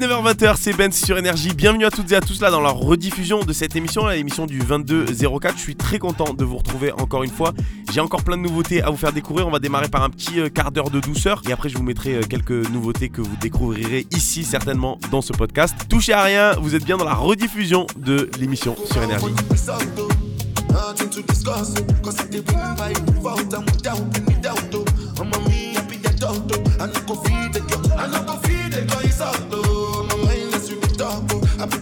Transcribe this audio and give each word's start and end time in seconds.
19h20, 0.00 0.56
c'est 0.58 0.72
Ben 0.72 0.90
sur 0.90 1.18
Énergie. 1.18 1.52
Bienvenue 1.54 1.84
à 1.84 1.90
toutes 1.90 2.10
et 2.10 2.16
à 2.16 2.22
tous 2.22 2.40
là 2.40 2.50
dans 2.50 2.62
la 2.62 2.70
rediffusion 2.70 3.40
de 3.40 3.52
cette 3.52 3.76
émission, 3.76 4.06
l'émission 4.06 4.46
du 4.46 4.58
22-04. 4.58 5.56
Je 5.56 5.60
suis 5.60 5.76
très 5.76 5.98
content 5.98 6.32
de 6.32 6.42
vous 6.42 6.56
retrouver 6.56 6.90
encore 6.92 7.22
une 7.22 7.30
fois. 7.30 7.52
J'ai 7.92 8.00
encore 8.00 8.22
plein 8.22 8.38
de 8.38 8.42
nouveautés 8.42 8.82
à 8.82 8.88
vous 8.88 8.96
faire 8.96 9.12
découvrir. 9.12 9.46
On 9.46 9.50
va 9.50 9.58
démarrer 9.58 9.88
par 9.88 10.02
un 10.02 10.08
petit 10.08 10.40
euh, 10.40 10.48
quart 10.48 10.72
d'heure 10.72 10.88
de 10.88 11.00
douceur 11.00 11.42
et 11.46 11.52
après 11.52 11.68
je 11.68 11.76
vous 11.76 11.82
mettrai 11.82 12.14
euh, 12.14 12.22
quelques 12.22 12.70
nouveautés 12.70 13.10
que 13.10 13.20
vous 13.20 13.36
découvrirez 13.42 14.06
ici 14.10 14.42
certainement 14.42 14.98
dans 15.10 15.20
ce 15.20 15.34
podcast. 15.34 15.74
Touchez 15.90 16.14
à 16.14 16.22
rien, 16.22 16.52
vous 16.52 16.74
êtes 16.74 16.84
bien 16.84 16.96
dans 16.96 17.04
la 17.04 17.14
rediffusion 17.14 17.86
de 17.98 18.30
l'émission 18.38 18.76
sur 18.90 19.02
Énergie. 19.02 19.26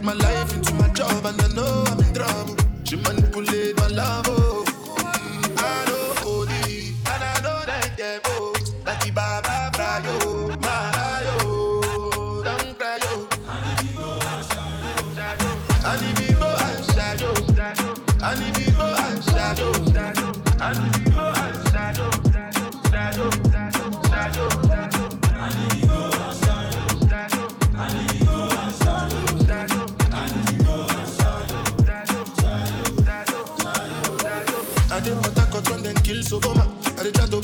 My 0.09 0.15
life 0.15 0.38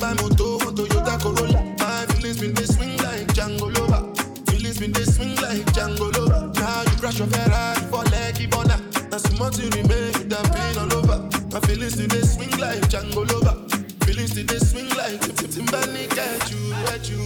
buy 0.05 0.15
moto, 0.21 0.59
Toyota 0.77 1.17
Corolla. 1.23 1.61
My 1.79 2.05
feelings 2.13 2.39
been 2.39 2.53
they 2.53 2.65
swing 2.65 2.97
like 2.99 3.27
Django 3.33 3.69
Lover. 3.79 4.03
Feelings 4.51 4.79
been 4.79 4.93
they 4.93 5.05
swing 5.05 5.35
like 5.37 5.65
Django 5.73 6.13
Lover. 6.17 6.53
Now 6.61 6.83
you 6.83 6.97
crash 7.01 7.19
your 7.19 7.29
Ferrari 7.29 7.81
for 7.91 8.05
Lucky 8.13 8.47
Bona. 8.47 8.77
Now 9.11 9.19
so 9.19 9.33
much 9.39 9.59
you 9.59 9.69
remain 9.71 10.13
with 10.13 10.29
that 10.29 10.47
pain 10.53 10.77
all 10.77 10.93
over. 10.99 11.19
My 11.53 11.61
feelings 11.67 11.97
they 11.97 12.21
swing 12.21 12.53
like 12.61 12.83
Django 12.93 13.25
Lover. 13.33 13.57
Feelings 14.05 14.35
they 14.35 14.59
swing 14.59 14.91
like 14.91 15.21
Tim 15.21 15.35
Tim 15.37 15.51
Timbani 15.65 16.05
at 16.19 16.51
you, 16.51 16.63
at 16.93 17.09
you. 17.09 17.23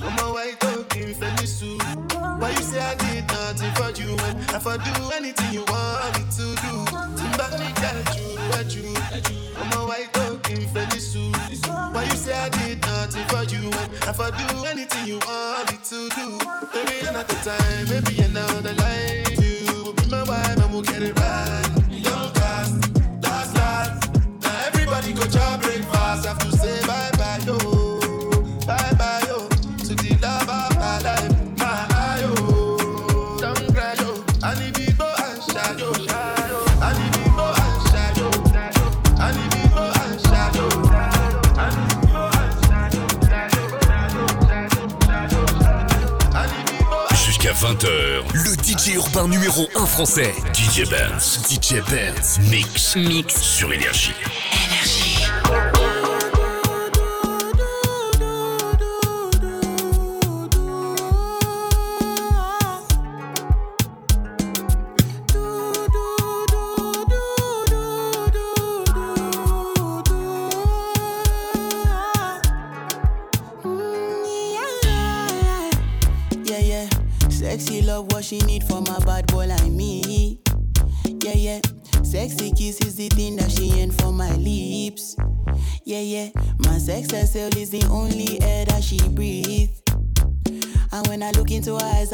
I'm 0.00 0.18
a 0.24 0.32
white 0.32 0.58
talking 0.60 1.12
Felice 1.14 1.62
Why 2.40 2.50
you 2.50 2.62
say 2.62 2.80
I 2.80 2.94
did 2.94 3.26
nothing 3.28 3.72
for 3.76 3.90
you 4.00 4.16
when 4.22 4.36
if 4.56 4.66
I 4.66 4.76
do 4.76 4.92
anything 5.12 5.52
you 5.52 5.64
want 5.68 6.16
me 6.16 6.24
to 6.38 6.46
do? 6.64 6.72
Timbani 7.20 7.68
at 7.90 8.16
you, 8.16 8.38
at 8.58 8.74
you. 8.74 9.25
You 12.06 12.16
say 12.16 12.34
I 12.34 12.48
did 12.48 12.80
nothing 12.82 13.26
for 13.28 13.42
you 13.44 13.70
when 13.70 13.90
if 14.10 14.20
I 14.20 14.30
do 14.30 14.64
anything 14.66 15.06
you 15.06 15.18
want 15.26 15.70
me 15.70 15.78
to 15.90 16.08
do? 16.18 16.26
Maybe 16.74 17.06
another 17.06 17.38
time, 17.46 17.84
maybe 17.88 18.22
another 18.22 18.72
life. 18.74 19.40
You 19.42 19.84
will 19.84 19.92
be 19.92 20.06
my 20.10 20.22
wife 20.22 20.56
and 20.56 20.72
we'll 20.72 20.82
get 20.82 21.02
it 21.02 21.18
right. 21.18 21.70
Young 21.90 22.32
cast, 22.34 22.74
last 23.22 23.54
last. 23.56 24.14
Now 24.42 24.66
everybody 24.68 25.12
go 25.12 25.24
job 25.26 25.62
20h, 47.66 48.22
le 48.32 48.54
DJ 48.62 48.94
urbain 48.94 49.26
numéro 49.26 49.68
1 49.74 49.86
français, 49.86 50.32
DJ 50.54 50.88
Benz. 50.88 51.40
DJ 51.50 51.82
Benz. 51.90 52.38
Mix. 52.48 52.94
Mix. 52.94 53.42
Sur 53.42 53.72
Énergie. 53.72 54.14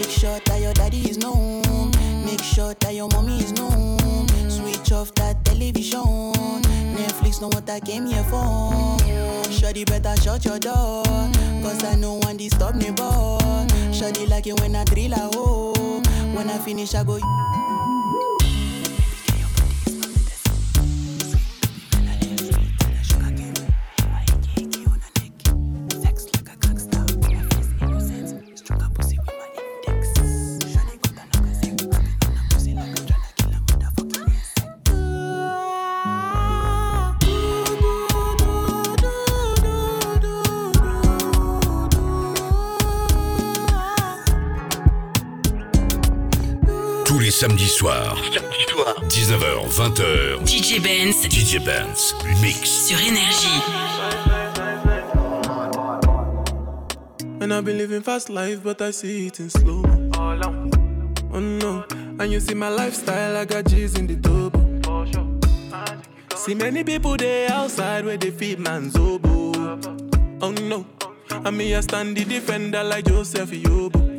Make 0.00 0.08
sure 0.08 0.40
that 0.46 0.60
your 0.62 0.72
daddy 0.72 1.10
is 1.10 1.18
known. 1.18 1.90
Make 2.24 2.42
sure 2.42 2.72
that 2.72 2.94
your 2.94 3.06
mommy 3.08 3.38
is 3.40 3.52
known. 3.52 3.98
Switch 4.48 4.92
off 4.92 5.14
that 5.16 5.44
television. 5.44 6.32
Netflix 6.96 7.42
know 7.42 7.48
what 7.48 7.68
I 7.68 7.80
came 7.80 8.06
here 8.06 8.24
for. 8.24 8.96
Shorty 9.50 9.84
better 9.84 10.16
shut 10.22 10.46
your 10.46 10.58
door. 10.58 11.04
Cause 11.04 11.84
I 11.84 11.96
know 11.96 12.14
one 12.14 12.38
disturb 12.38 12.76
me, 12.76 12.90
boy. 12.92 13.66
Shorty 13.92 14.24
like 14.24 14.46
it 14.46 14.58
when 14.60 14.74
I 14.74 14.84
drill 14.84 15.12
a 15.12 15.36
hole. 15.36 16.00
When 16.32 16.48
I 16.48 16.56
finish, 16.56 16.94
I 16.94 17.04
go. 17.04 17.20
Samedis 47.40 47.78
soirs. 47.78 48.18
19h, 49.08 49.72
20h. 49.72 50.44
DJ 50.44 50.78
Benz 50.82 51.22
DJ 51.26 51.58
Benz. 51.64 52.14
Mix. 52.42 52.68
sur 52.88 52.98
Énergie. 52.98 53.62
And 57.40 57.50
I've 57.50 57.64
been 57.64 57.78
living 57.78 58.02
fast 58.02 58.28
life, 58.28 58.62
but 58.62 58.82
I 58.82 58.90
see 58.90 59.28
it 59.28 59.40
in 59.40 59.48
slow. 59.48 59.82
Oh 61.32 61.40
no, 61.40 61.82
And 62.18 62.30
you 62.30 62.40
see 62.40 62.52
my 62.54 62.68
lifestyle, 62.68 63.34
I 63.34 63.46
got 63.46 63.64
G's 63.64 63.94
in 63.98 64.06
the 64.06 64.16
double. 64.16 64.60
See 66.36 66.54
many 66.54 66.84
people 66.84 67.16
there 67.16 67.50
outside 67.50 68.04
where 68.04 68.18
they 68.18 68.32
feed 68.32 68.58
man's 68.58 68.94
oboe. 68.96 69.78
Oh 70.42 70.50
no, 70.50 70.84
I 71.30 71.50
me 71.50 71.74
I 71.74 71.80
stand 71.80 72.18
the 72.18 72.24
defender 72.26 72.84
like 72.84 73.06
Joseph 73.06 73.50
Yobo. 73.52 74.09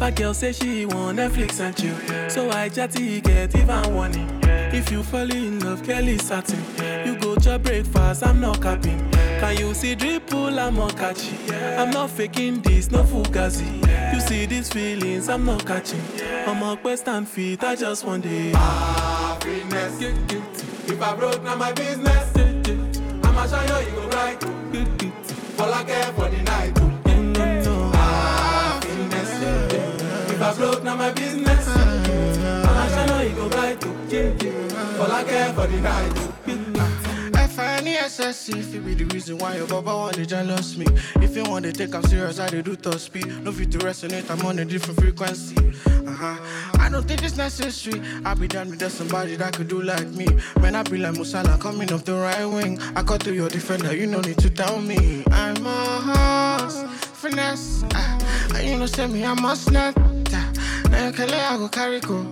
But 0.00 0.16
girl 0.16 0.32
say 0.32 0.52
she 0.52 0.86
want 0.86 1.18
Netflix 1.18 1.60
and 1.60 1.76
chill, 1.76 2.30
so 2.30 2.50
I 2.50 2.70
chatty 2.70 3.20
get 3.20 3.54
even 3.54 3.94
warning. 3.94 4.40
If 4.42 4.90
you 4.90 5.02
fall 5.02 5.30
in 5.30 5.60
love, 5.60 5.82
Kelly 5.84 6.16
satin. 6.16 6.58
You 7.06 7.18
go 7.18 7.36
to 7.36 7.58
breakfast, 7.58 8.26
I'm 8.26 8.40
not 8.40 8.62
capping. 8.62 9.10
Can 9.12 9.58
you 9.58 9.74
see 9.74 9.94
dripple, 9.94 10.58
I'm 10.58 10.76
not 10.76 10.96
catchy. 10.96 11.36
I'm 11.54 11.90
not 11.90 12.08
faking 12.08 12.62
this, 12.62 12.90
no 12.90 13.02
fugazi. 13.02 14.14
You 14.14 14.20
see 14.20 14.46
these 14.46 14.70
feelings, 14.72 15.28
I'm 15.28 15.44
not 15.44 15.66
catching. 15.66 16.00
I'm 16.46 16.62
a 16.62 16.78
quest 16.78 17.06
and 17.06 17.28
feet, 17.28 17.62
I 17.62 17.76
just 17.76 18.02
want 18.06 18.24
it. 18.24 18.54
Happiness. 18.56 20.00
If 20.00 21.02
I 21.02 21.14
broke, 21.14 21.42
now 21.42 21.56
my 21.56 21.72
business. 21.72 22.32
I'ma 23.22 23.46
show 23.46 23.60
you, 23.60 23.86
you 23.86 23.96
go 23.96 24.08
right. 24.16 24.42
All 25.60 25.74
I 25.74 25.84
care 25.84 26.12
for 26.14 26.30
the 26.30 26.42
night. 26.42 26.79
I 30.50 30.54
broke, 30.56 30.82
now 30.82 30.96
my 30.96 31.12
business. 31.12 31.68
I'ma 31.68 32.88
show 32.88 33.20
you, 33.22 33.28
you 33.28 33.36
go 33.36 33.48
right. 33.56 33.84
All 34.98 35.12
I 35.12 35.22
care 35.22 35.52
for 35.54 35.66
the 35.68 35.80
night. 35.80 36.79
F-I-N-E-S-S-E 37.60 38.58
If 38.58 38.74
it 38.74 38.84
be 38.84 38.94
the 38.94 39.04
reason 39.12 39.36
why 39.38 39.56
your 39.56 39.66
baba 39.66 39.94
want 39.94 40.14
to 40.14 40.24
jealous 40.24 40.76
me. 40.78 40.86
If 41.16 41.36
you 41.36 41.44
want 41.44 41.64
to 41.66 41.72
take 41.72 41.94
I'm 41.94 42.02
serious, 42.04 42.38
I 42.40 42.48
dey 42.48 42.62
do 42.62 42.74
top 42.74 42.94
speed. 42.94 43.26
No 43.44 43.52
fit 43.52 43.70
to 43.72 43.78
resonate, 43.78 44.30
I'm 44.30 44.44
on 44.46 44.58
a 44.58 44.64
different 44.64 44.98
frequency. 44.98 45.56
Uh-huh. 45.58 46.36
I 46.78 46.88
don't 46.90 47.06
think 47.06 47.22
it's 47.22 47.36
necessary. 47.36 48.00
I 48.24 48.32
be 48.34 48.48
done 48.48 48.70
with 48.70 48.90
somebody 48.90 49.36
that 49.36 49.52
could 49.54 49.68
do 49.68 49.82
like 49.82 50.06
me. 50.08 50.26
Man, 50.60 50.74
I 50.74 50.82
be 50.84 50.96
like 50.96 51.14
Musala 51.14 51.60
coming 51.60 51.92
off 51.92 52.04
the 52.04 52.14
right 52.14 52.46
wing. 52.46 52.80
I 52.96 53.02
cut 53.02 53.20
to 53.22 53.34
your 53.34 53.48
defender, 53.50 53.94
you 53.94 54.06
no 54.06 54.20
need 54.20 54.38
to 54.38 54.48
tell 54.50 54.80
me. 54.80 55.22
I'm 55.30 55.64
a 55.66 55.70
horse, 56.08 56.82
finesse. 57.20 57.82
Uh, 57.94 58.18
And 58.56 58.68
you 58.68 58.78
know 58.78 58.86
say 58.86 59.06
me, 59.06 59.22
I'm 59.24 59.44
a 59.44 59.54
snap. 59.54 59.96
Uh, 59.98 60.52
Now 60.90 61.06
you 61.06 61.12
can 61.12 61.30
I 61.30 61.56
go 61.58 61.68
carry 61.68 62.00
go 62.00 62.24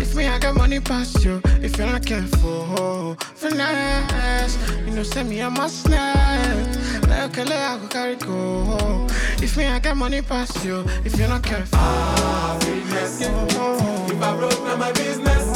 if 0.00 0.14
me, 0.14 0.26
I 0.26 0.38
got 0.38 0.54
money 0.54 0.80
past 0.80 1.24
you. 1.24 1.40
If 1.62 1.76
you're 1.76 1.86
not 1.86 2.04
careful, 2.04 3.16
finesse. 3.34 4.56
You 4.86 4.92
know, 4.94 5.02
send 5.02 5.28
me 5.30 5.40
a 5.40 5.50
must 5.50 5.82
snap. 5.84 6.66
Like 7.08 7.36
a 7.38 7.42
I 7.42 7.78
go 7.80 7.88
carry 7.88 8.16
go. 8.16 9.06
If 9.42 9.56
me, 9.56 9.66
I 9.66 9.78
got 9.78 9.96
money 9.96 10.22
past 10.22 10.64
you. 10.64 10.84
If 11.04 11.18
you're 11.18 11.28
not 11.28 11.42
careful, 11.42 11.78
ah, 11.80 12.58
Happiness. 12.60 13.20
If 13.20 14.22
I 14.22 14.36
broke, 14.36 14.62
now 14.64 14.76
my 14.76 14.92
business. 14.92 15.47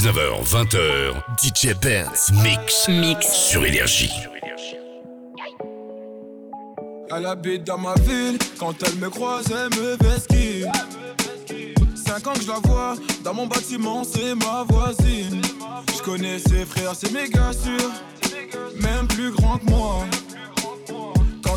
19h, 0.00 0.42
20h, 0.44 1.12
DJ 1.42 1.74
Benz 1.78 2.32
Mix. 2.42 2.88
Mix. 2.88 3.26
Sur 3.34 3.66
Énergie. 3.66 4.10
Elle 7.14 7.26
habite 7.26 7.64
dans 7.64 7.76
ma 7.76 7.92
ville, 7.96 8.38
quand 8.58 8.72
elle 8.82 8.94
me 8.94 9.10
croise, 9.10 9.44
elle 9.50 9.78
me 9.78 9.98
vesquille. 10.02 10.66
Cinq 11.94 12.26
ans 12.28 12.32
que 12.32 12.40
je 12.40 12.48
la 12.48 12.60
vois, 12.60 12.94
dans 13.22 13.34
mon 13.34 13.46
bâtiment, 13.46 14.02
c'est 14.02 14.34
ma 14.36 14.64
voisine. 14.66 15.42
Je 15.94 16.02
connais 16.02 16.38
ses 16.38 16.64
frères, 16.64 16.94
c'est 16.94 17.12
méga 17.12 17.52
sûr, 17.52 17.90
même 18.80 19.06
plus 19.06 19.32
grand 19.32 19.58
que 19.58 19.66
moi. 19.66 20.06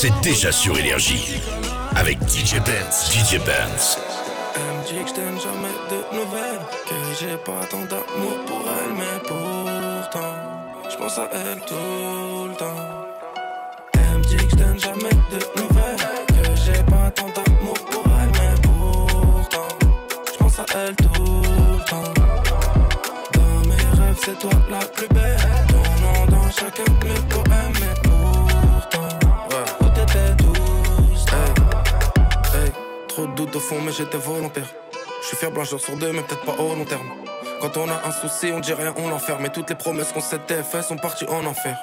C'est 0.00 0.20
déjà 0.20 0.52
sur 0.52 0.78
Énergie. 0.78 1.40
Avec 1.96 2.18
DJ 2.28 2.60
Benz. 2.64 3.10
DJ 3.10 3.38
Benz. 3.44 3.98
Elle 4.54 4.78
me 4.78 4.86
dit 4.86 5.02
que 5.02 5.08
je 5.10 5.14
donne 5.14 5.40
jamais 5.40 5.74
de 5.90 6.16
nouvelles, 6.16 6.60
que 6.86 6.94
j'ai 7.18 7.36
pas 7.38 7.66
tant 7.68 7.84
d'amour 7.84 8.36
pour 8.46 8.62
elle, 8.78 8.94
mais 8.94 9.18
pourtant, 9.26 10.34
je 10.88 10.96
pense 10.96 11.18
à 11.18 11.28
elle 11.32 11.60
tout 11.66 12.46
le 12.48 12.54
temps. 12.54 13.08
Elle 13.94 14.18
me 14.18 14.24
dit 14.24 14.36
que 14.36 14.50
je 14.50 14.56
donne 14.56 14.78
jamais 14.78 15.16
de 15.32 15.60
nouvelles, 15.60 16.06
que 16.28 16.44
j'ai 16.64 16.82
pas 16.84 17.10
tant 17.10 17.30
d'amour 17.34 17.78
pour 17.90 18.04
elle, 18.20 18.30
mais 18.38 18.54
pourtant, 18.62 19.68
je 20.32 20.38
pense 20.38 20.58
à 20.60 20.64
elle 20.76 20.94
tout 20.94 21.42
le 21.42 21.84
temps. 21.90 22.14
Dans 23.32 23.68
mes 23.68 24.00
rêves, 24.00 24.20
c'est 24.24 24.38
toi 24.38 24.50
la 24.70 24.78
plus 24.78 25.08
belle, 25.08 25.38
ton 25.66 25.82
nom 26.04 26.26
dans 26.26 26.50
chacun 26.52 26.84
de 26.84 27.08
mes 27.08 27.20
poèmes, 27.28 27.77
trop 33.18 33.26
de 33.26 33.34
doutes 33.34 33.56
au 33.56 33.60
fond, 33.60 33.80
mais 33.84 33.90
j'étais 33.90 34.16
volontaire. 34.16 34.68
Je 35.22 35.26
suis 35.26 35.36
fier 35.36 35.50
blanc 35.50 35.64
jour 35.64 35.80
sur 35.80 35.96
deux, 35.96 36.12
mais 36.12 36.22
peut-être 36.22 36.44
pas 36.44 36.54
au 36.62 36.76
long 36.76 36.84
terme. 36.84 37.08
Quand 37.60 37.76
on 37.76 37.88
a 37.88 38.00
un 38.06 38.12
souci, 38.12 38.52
on 38.54 38.60
dit 38.60 38.72
rien, 38.72 38.94
on 38.96 39.08
l'enferme. 39.08 39.42
Mais 39.42 39.48
toutes 39.48 39.68
les 39.70 39.74
promesses 39.74 40.12
qu'on 40.12 40.20
s'était 40.20 40.62
faites 40.62 40.84
sont 40.84 40.96
parties 40.96 41.26
en 41.26 41.44
enfer. 41.44 41.76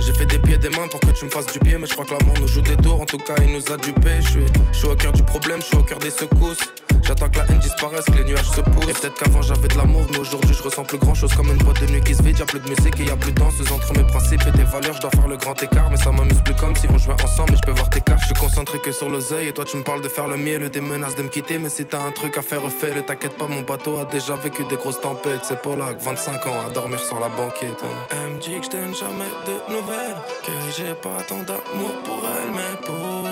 J'ai 0.00 0.14
fait 0.14 0.24
des 0.24 0.38
pieds 0.38 0.54
et 0.54 0.58
des 0.58 0.70
mains 0.70 0.88
pour 0.88 1.00
que 1.00 1.10
tu 1.10 1.26
me 1.26 1.30
fasses 1.30 1.52
du 1.52 1.58
pied, 1.58 1.76
mais 1.76 1.86
je 1.86 1.92
crois 1.92 2.06
que 2.06 2.14
l'amour 2.14 2.36
nous 2.40 2.48
joue 2.48 2.62
des 2.62 2.76
tours. 2.76 3.02
En 3.02 3.04
tout 3.04 3.18
cas, 3.18 3.34
il 3.42 3.52
nous 3.52 3.70
a 3.70 3.76
suis, 3.82 4.46
je 4.72 4.78
suis 4.78 4.88
au 4.88 4.96
cœur 4.96 5.12
du 5.12 5.22
problème, 5.24 5.60
je 5.60 5.66
suis 5.66 5.76
au 5.76 5.82
cœur 5.82 5.98
des 5.98 6.10
secousses. 6.10 6.72
J'attends 7.02 7.28
que 7.28 7.38
la 7.38 7.44
haine 7.48 7.58
disparaisse, 7.58 8.04
que 8.04 8.12
les 8.12 8.24
nuages 8.24 8.50
se 8.50 8.60
poussent. 8.60 8.88
Et 8.88 8.92
peut-être 8.92 9.14
qu'avant 9.14 9.42
j'avais 9.42 9.68
de 9.68 9.76
l'amour, 9.76 10.06
mais 10.10 10.18
aujourd'hui 10.18 10.54
je 10.54 10.62
ressens 10.62 10.84
plus 10.84 10.98
grand 10.98 11.14
chose 11.14 11.32
comme 11.34 11.48
une 11.48 11.58
boîte 11.58 11.80
de 11.80 11.92
nuit 11.92 12.00
qui 12.02 12.14
se 12.14 12.22
vide. 12.22 12.38
Y'a 12.38 12.46
plus 12.46 12.60
de 12.60 12.68
musique 12.68 13.00
et 13.00 13.04
y 13.04 13.10
a 13.10 13.16
plus 13.16 13.32
de 13.32 13.38
danseuse 13.38 13.70
entre 13.72 13.92
mes 13.92 14.04
principes 14.04 14.42
et 14.46 14.52
tes 14.52 14.64
valeurs. 14.64 14.94
Je 14.94 15.00
dois 15.00 15.10
faire 15.10 15.28
le 15.28 15.36
grand 15.36 15.62
écart, 15.62 15.90
mais 15.90 15.96
ça 15.96 16.10
m'amuse 16.10 16.40
plus 16.42 16.54
comme 16.54 16.74
si 16.76 16.86
on 16.90 16.98
jouait 16.98 17.20
ensemble. 17.22 17.52
Mais 17.52 17.56
je 17.56 17.62
peux 17.62 17.72
voir 17.72 17.90
tes 17.90 18.00
cartes, 18.00 18.20
je 18.20 18.26
suis 18.26 18.34
concentré 18.34 18.78
que 18.78 18.92
sur 18.92 19.08
l'oseille. 19.08 19.48
Et 19.48 19.52
toi 19.52 19.64
tu 19.64 19.76
me 19.76 19.82
parles 19.82 20.02
de 20.02 20.08
faire 20.08 20.28
le 20.28 20.36
miel, 20.36 20.68
des 20.70 20.80
menaces 20.80 21.16
de 21.16 21.22
me 21.22 21.28
quitter. 21.28 21.58
Mais 21.58 21.68
si 21.68 21.84
t'as 21.84 22.00
un 22.00 22.10
truc 22.10 22.36
à 22.38 22.42
faire, 22.42 22.62
refais-le. 22.62 23.02
T'inquiète 23.02 23.36
pas, 23.36 23.46
mon 23.46 23.62
bateau 23.62 23.98
a 23.98 24.04
déjà 24.04 24.34
vécu 24.36 24.64
des 24.64 24.76
grosses 24.76 25.00
tempêtes. 25.00 25.40
C'est 25.42 25.60
que 25.60 26.04
25 26.04 26.46
ans 26.46 26.66
à 26.66 26.70
dormir 26.70 27.00
sur 27.00 27.18
la 27.20 27.28
banquette. 27.28 27.82
Elle 28.10 28.34
me 28.34 28.40
dit 28.40 28.58
que 28.60 28.66
je 28.66 28.98
jamais 28.98 29.30
de 29.46 29.72
nouvelles, 29.72 30.16
que 30.44 30.52
j'ai 30.76 30.94
pas 30.94 31.22
tant 31.28 31.42
d'amour 31.42 31.92
pour 32.04 32.22
elle, 32.24 32.50
mais 32.52 32.86
pour 32.86 33.28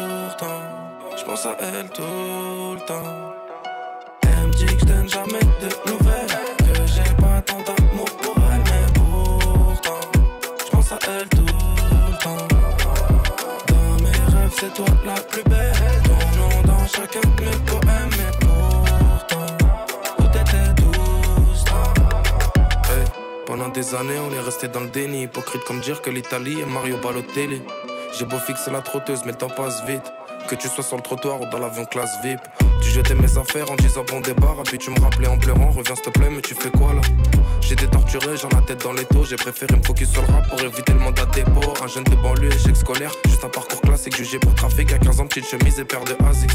J'pense 1.17 1.47
à 1.47 1.57
elle 1.61 1.89
tout 1.91 2.03
le 2.75 2.87
temps. 2.87 3.46
Jamais 5.07 5.39
de 5.39 5.91
nouvelles. 5.91 6.27
Que 6.59 6.87
j'ai 6.87 7.15
pas 7.15 7.41
tant 7.43 7.63
d'amour 7.63 8.11
pour 8.23 8.37
elle, 8.53 8.63
mais 8.65 8.93
pourtant, 8.95 10.01
j'pense 10.67 10.93
à 10.93 10.99
elle 11.09 11.29
tout 11.29 11.47
le 11.47 12.19
temps. 12.23 12.49
Dans 13.69 14.03
mes 14.03 14.11
rêves, 14.11 14.55
c'est 14.59 14.75
toi 14.75 14.87
la 15.05 15.15
plus 15.15 15.45
belle. 15.45 15.73
Ton 16.05 16.39
nom 16.39 16.63
dans 16.65 16.87
chacun 16.89 17.21
de 17.21 17.45
mes 17.45 17.57
poèmes, 17.67 18.11
mais 18.19 18.33
pourtant, 18.41 19.47
tout 20.19 20.39
était 20.39 20.83
douce. 20.83 21.65
Hey, 22.91 23.05
pendant 23.47 23.69
des 23.69 23.95
années, 23.95 24.19
on 24.19 24.35
est 24.35 24.41
resté 24.41 24.67
dans 24.67 24.81
le 24.81 24.89
déni. 24.89 25.23
Hypocrite 25.23 25.63
comme 25.65 25.81
dire 25.81 26.03
que 26.03 26.11
l'Italie 26.11 26.61
est 26.61 26.67
Mario 26.67 26.97
Balotelli. 26.97 27.63
J'ai 28.19 28.25
beau 28.25 28.39
fixer 28.39 28.73
la 28.73 28.83
trotteuse, 28.83 29.21
mais 29.25 29.33
le 29.33 29.39
temps 29.39 29.51
passe 29.51 29.85
vite. 29.85 30.13
Que 30.49 30.55
tu 30.55 30.69
sois 30.69 30.85
sur 30.85 30.97
le 30.97 31.03
trottoir 31.03 31.41
ou 31.41 31.47
dans 31.47 31.59
l'avion 31.59 31.85
classe 31.87 32.23
VIP. 32.23 32.39
Tu 32.81 32.91
jetais 32.91 33.17
mes 33.17 33.37
affaires 33.37 33.69
en 33.69 33.75
disant 33.75 34.05
bon 34.09 34.21
débarras. 34.21 34.63
Puis 34.65 34.79
tu 34.79 34.91
me 34.91 35.01
rappelais 35.01 35.27
en 35.27 35.39
pleurant, 35.39 35.71
reviens 35.71 35.97
s'il 35.97 36.05
te 36.05 36.11
plaît, 36.11 36.31
mais 36.31 36.41
tu 36.41 36.55
fais 36.55 36.71
quoi 36.71 36.93
là? 36.93 37.01
J'étais 37.61 37.89
torturé, 37.89 38.37
j'en 38.37 38.49
la 38.51 38.61
tête 38.61 38.85
dans 38.85 38.93
les 38.93 39.05
taux. 39.07 39.25
J'ai 39.25 39.35
préféré 39.35 39.75
me 39.75 39.83
focus 39.83 40.09
sur 40.11 40.23
le 40.23 40.29
rap 40.29 40.49
pour 40.49 40.61
éviter 40.61 40.93
le 40.93 41.01
mandat 41.01 41.27
dépôt. 41.27 41.75
Un 41.83 41.89
jeune 41.89 42.05
de 42.05 42.15
banlieue, 42.15 42.53
échec 42.53 42.77
scolaire. 42.77 43.11
Juste 43.27 43.45
un 43.45 43.49
parcours 43.49 43.81
classique 43.81 44.17
jugé 44.17 44.39
pour 44.39 44.55
trafic. 44.55 44.93
À 44.93 44.99
15 44.99 45.21
ans, 45.21 45.27
petite 45.27 45.49
chemise 45.49 45.81
et 45.81 45.85
paire 45.85 46.05
de 46.05 46.17
Asics. 46.25 46.51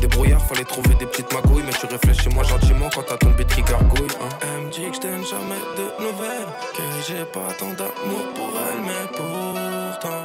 Des 0.00 0.06
brouillards, 0.06 0.46
fallait 0.46 0.64
trouver 0.64 0.94
des 0.94 1.06
petites 1.06 1.32
magouilles. 1.32 1.64
Mais 1.66 1.72
tu 1.72 1.86
réfléchis 1.86 2.28
moi 2.28 2.44
gentiment 2.44 2.88
quand 2.94 3.02
t'as 3.02 3.16
ton 3.16 3.30
beat 3.30 3.48
qui 3.48 3.62
gargouille. 3.62 4.06
Hein. 4.22 4.28
Elle 4.42 4.66
me 4.66 4.70
dit 4.70 4.88
que 4.90 4.94
j't'aime 4.94 5.24
jamais 5.24 5.60
de 5.76 6.04
nouvelles. 6.04 6.48
Que 6.76 6.82
j'ai 7.08 7.24
pas 7.24 7.52
tant 7.58 7.72
d'amour 7.72 8.26
pour 8.36 8.52
elle, 8.70 8.80
mais 8.82 9.08
pourtant, 9.10 10.22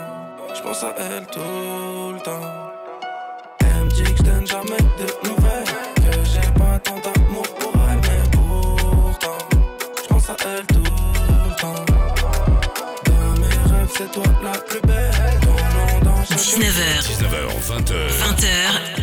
j'pense 0.53 0.83
à 0.83 0.93
elle 0.99 1.25
tout 1.25 1.98
jamais 4.49 4.83
de 4.97 5.27
nouvelles. 5.27 5.65
Que 5.95 6.17
j'ai 6.25 6.51
pas 6.57 6.79
tant 6.79 6.99
d'amour 6.99 7.47
pour 7.59 7.73
elle, 7.89 7.99
mais 8.01 8.29
pourtant, 8.31 9.37
j'pense 10.01 10.29
à 10.29 10.35
elle 10.45 10.65
tout 10.65 10.83
le 10.83 11.55
temps. 11.61 11.85
Dans 13.05 13.39
mes 13.39 13.47
rêves, 13.47 13.91
c'est 13.95 14.11
toi 14.11 14.23
la 14.43 14.57
plus 14.59 14.81
belle. 14.81 15.11
Ton 15.41 15.49
nom 15.49 15.99
dans 16.03 16.23
chacun 16.23 16.41
19h, 16.41 16.83
19h, 17.11 17.43
20h. 17.69 17.93
20h, 18.25 18.47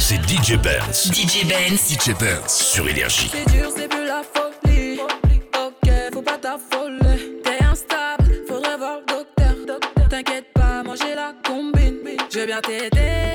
c'est 0.01 0.21
DJ 0.29 0.57
Benz. 0.59 1.13
DJ 1.13 1.47
Benz. 1.47 1.81
DJ 1.91 2.15
Benz 2.19 2.49
sur 2.49 2.89
Énergie. 2.89 3.31
C'est 3.33 3.49
dur, 3.53 3.71
c'est 3.77 3.89
plus 3.89 4.07
la 4.07 4.23
folie. 4.35 4.99
Ok, 5.01 5.91
faut 6.13 6.23
pas 6.23 6.39
t'affoler. 6.39 7.41
T'es 7.45 7.65
instable, 7.65 8.25
faudrait 8.49 8.77
voir 8.77 8.99
le 9.01 9.15
docteur. 9.15 9.79
T'inquiète 10.11 10.53
pas, 10.55 10.83
moi 10.85 10.95
j'ai 11.01 11.15
la 11.15 11.33
combine. 11.45 11.95
Je 12.33 12.41
vais 12.41 12.47
bien 12.47 12.61
t'aider, 12.61 13.35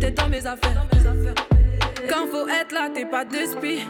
Tête 0.00 0.14
dans 0.14 0.28
mes 0.28 0.46
affaires. 0.46 0.86
Quand 2.08 2.26
faut 2.30 2.46
être 2.48 2.72
là, 2.72 2.88
t'es 2.94 3.04
pas 3.04 3.24
de 3.24 3.36
spi. 3.36 3.80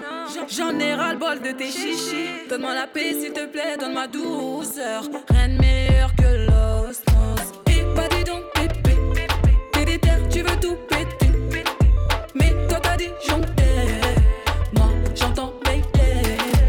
J'en 0.48 0.78
ai 0.78 0.94
ras 0.94 1.12
le 1.12 1.18
bol 1.18 1.40
de 1.40 1.52
tes 1.52 1.66
chichis. 1.70 2.48
Donne-moi 2.48 2.74
la 2.74 2.86
paix, 2.86 3.12
s'il 3.12 3.32
te 3.32 3.46
plaît, 3.46 3.76
donne 3.78 3.92
ma 3.94 4.06
douceur. 4.06 5.02
Rien 5.30 5.48
de 5.48 5.60
meilleur 5.60 6.10
que 6.16 6.46
l'osmose. 6.46 7.52
Et 7.66 7.82
pas 7.94 8.08
dis 8.08 8.24
donc, 8.24 8.42
pépé. 8.54 8.96
T'es 9.72 9.84
déter, 9.84 10.08
tu 10.30 10.40
veux 10.40 10.58
tout 10.60 10.76
péter. 10.88 11.64
Mais 12.34 12.54
toi 12.68 12.78
t'as 12.82 12.96
dit 12.96 13.10
jonter. 13.28 14.00
Moi 14.76 14.88
j'entends 15.14 15.52
baby. 15.64 15.82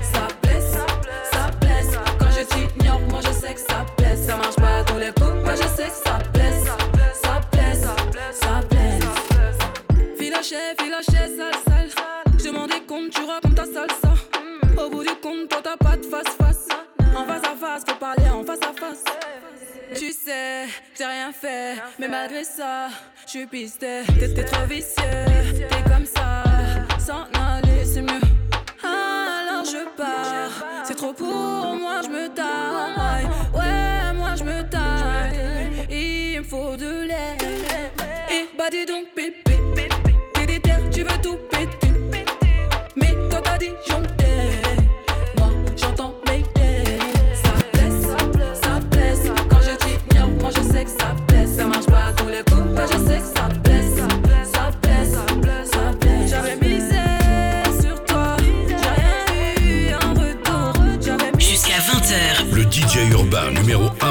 Ça 0.01 0.27
blesse, 0.43 0.77
ça 1.31 1.50
blesse. 1.62 1.98
Quand 2.19 2.31
je 2.31 2.43
t'ignore, 2.43 3.00
moi 3.10 3.22
je 3.25 3.31
sais 3.31 3.53
que 3.53 3.62
ça 3.62 3.86
blesse. 3.98 4.25
Ça 4.25 4.36
marche 4.36 4.59
blesse. 10.50 10.75
Filoché, 10.75 10.75
filoché, 10.77 11.38
sale, 11.38 11.53
sale. 11.68 11.89
Je 12.38 12.44
demande 12.46 12.72
des 12.72 13.10
tu 13.12 13.24
racontes 13.24 13.56
ta 13.56 13.65
salsa. 13.65 14.13
Au 14.77 14.89
bout 14.89 15.03
du 15.03 15.15
compte, 15.22 15.50
toi 15.50 15.60
t'as 15.63 15.77
pas 15.77 15.98
de 15.98 16.06
face 16.06 16.36
face. 16.38 16.68
En 17.15 17.25
face 17.25 17.44
à 17.44 17.56
face, 17.56 17.84
faut 17.88 17.96
parler 17.96 18.29
en 18.29 18.44
face 18.44 18.60
à 18.62 18.74
face. 18.74 19.03
Tu 19.96 20.12
sais, 20.12 20.68
j'ai 20.98 21.06
rien 21.06 21.32
fait, 21.32 21.75
mais 21.98 22.08
malgré 22.08 22.44
ça, 22.44 22.89
je 23.25 23.32
suis 23.32 23.48
pisté. 23.48 24.03
T'es 24.20 24.44
trop 24.44 24.65
vicieux, 24.65 25.25
t'es 25.70 25.89
comme 25.89 26.06
ça. 26.06 26.44
S'en 27.00 27.24
aller, 27.39 27.84
c'est 27.84 28.01
mieux. 28.01 28.22
Alors 28.84 29.65
je 29.65 29.86
pars, 29.98 30.84
c'est 30.84 30.96
trop 30.96 31.13
pour 31.13 31.27
moi, 31.27 32.01
je 32.03 32.10
me 32.10 32.27
taille. 32.29 33.25
Ouais, 33.53 34.13
moi 34.15 34.36
je 34.36 34.44
me 34.44 34.62
taille. 34.70 35.88
Il 35.89 36.39
me 36.39 36.44
faut 36.44 36.75
de 36.77 37.08
l'air. 37.08 37.36
Et 38.32 38.48
bah 38.58 38.70
dis 38.72 38.86
donc. 38.86 39.08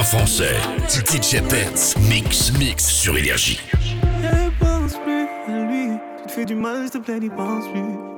Français. 0.09 0.55
DJ. 0.89 1.43
Mix, 2.09 2.53
mix 2.59 2.87
sur 2.87 3.17
Énergie. 3.17 3.61
Ne 4.23 4.49
pense 4.59 4.95
plus 5.05 5.27
à 5.47 5.65
lui. 5.67 5.99
Tu 6.23 6.27
te 6.27 6.33
fais 6.33 6.45
du 6.47 6.55
mal, 6.55 6.83
s'il 6.83 6.93
te 6.93 6.99
plaît, 6.99 7.21
n'y 7.21 7.29
pense 7.29 7.69
plus. 7.69 8.18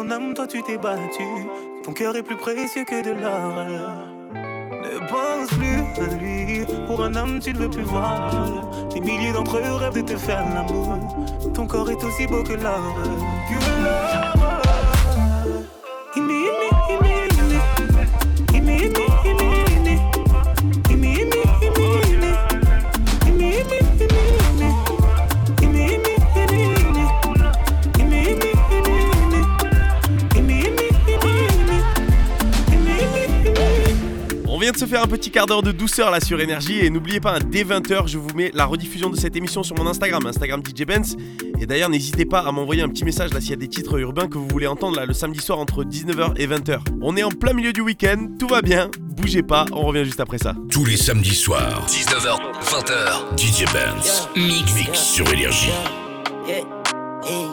Ton 0.00 0.10
âme, 0.10 0.34
toi 0.34 0.46
tu 0.46 0.62
t'es 0.62 0.78
battu. 0.78 1.24
Ton 1.84 1.92
cœur 1.92 2.16
est 2.16 2.22
plus 2.22 2.36
précieux 2.36 2.84
que 2.84 3.02
de 3.04 3.10
l'or. 3.10 3.64
Ne 4.32 4.98
pense 5.08 5.48
plus 5.58 6.02
à 6.02 6.14
lui. 6.16 6.64
Pour 6.86 7.04
un 7.04 7.14
homme, 7.14 7.38
tu 7.38 7.52
ne 7.52 7.58
veux 7.58 7.70
plus 7.70 7.82
voir. 7.82 8.30
Des 8.94 9.00
milliers 9.00 9.32
d'entre 9.32 9.58
eux 9.58 9.74
rêvent 9.74 10.02
de 10.02 10.12
te 10.12 10.16
faire 10.16 10.44
l'amour. 10.54 10.98
Ton 11.52 11.66
corps 11.66 11.90
est 11.90 12.02
aussi 12.02 12.26
beau. 12.26 12.42
Que 12.42 12.54
l'or. 12.54 12.80
Vient 34.70 34.72
de 34.72 34.78
se 34.78 34.86
faire 34.86 35.02
un 35.02 35.08
petit 35.08 35.30
quart 35.32 35.46
d'heure 35.46 35.62
de 35.62 35.72
douceur 35.72 36.12
là 36.12 36.20
sur 36.20 36.40
Énergie 36.40 36.78
et 36.78 36.90
n'oubliez 36.90 37.18
pas, 37.18 37.40
dès 37.40 37.64
20h, 37.64 38.06
je 38.06 38.18
vous 38.18 38.32
mets 38.36 38.52
la 38.54 38.66
rediffusion 38.66 39.10
de 39.10 39.16
cette 39.16 39.34
émission 39.34 39.64
sur 39.64 39.76
mon 39.76 39.84
Instagram, 39.88 40.24
Instagram 40.24 40.62
DJ 40.64 40.84
Benz. 40.84 41.16
Et 41.58 41.66
d'ailleurs, 41.66 41.90
n'hésitez 41.90 42.24
pas 42.24 42.40
à 42.40 42.52
m'envoyer 42.52 42.82
un 42.82 42.88
petit 42.88 43.04
message 43.04 43.34
là 43.34 43.40
s'il 43.40 43.50
y 43.50 43.54
a 43.54 43.56
des 43.56 43.66
titres 43.66 43.98
urbains 43.98 44.28
que 44.28 44.38
vous 44.38 44.46
voulez 44.46 44.68
entendre 44.68 44.96
là 44.96 45.06
le 45.06 45.12
samedi 45.12 45.40
soir 45.40 45.58
entre 45.58 45.82
19h 45.82 46.34
et 46.36 46.46
20h. 46.46 46.78
On 47.02 47.16
est 47.16 47.24
en 47.24 47.30
plein 47.30 47.52
milieu 47.52 47.72
du 47.72 47.80
week-end, 47.80 48.28
tout 48.38 48.46
va 48.46 48.62
bien, 48.62 48.90
bougez 49.00 49.42
pas, 49.42 49.64
on 49.72 49.82
revient 49.86 50.04
juste 50.04 50.20
après 50.20 50.38
ça. 50.38 50.54
Tous 50.70 50.84
les 50.84 50.96
samedis 50.96 51.34
soirs, 51.34 51.84
19h, 51.88 52.38
20h, 52.62 53.36
DJ 53.36 53.64
Benz. 53.72 54.28
Mix, 54.36 54.74
mix 54.74 54.98
sur 55.00 55.32
Énergie. 55.32 55.72
Yeah, 56.46 56.58
hey. 57.24 57.46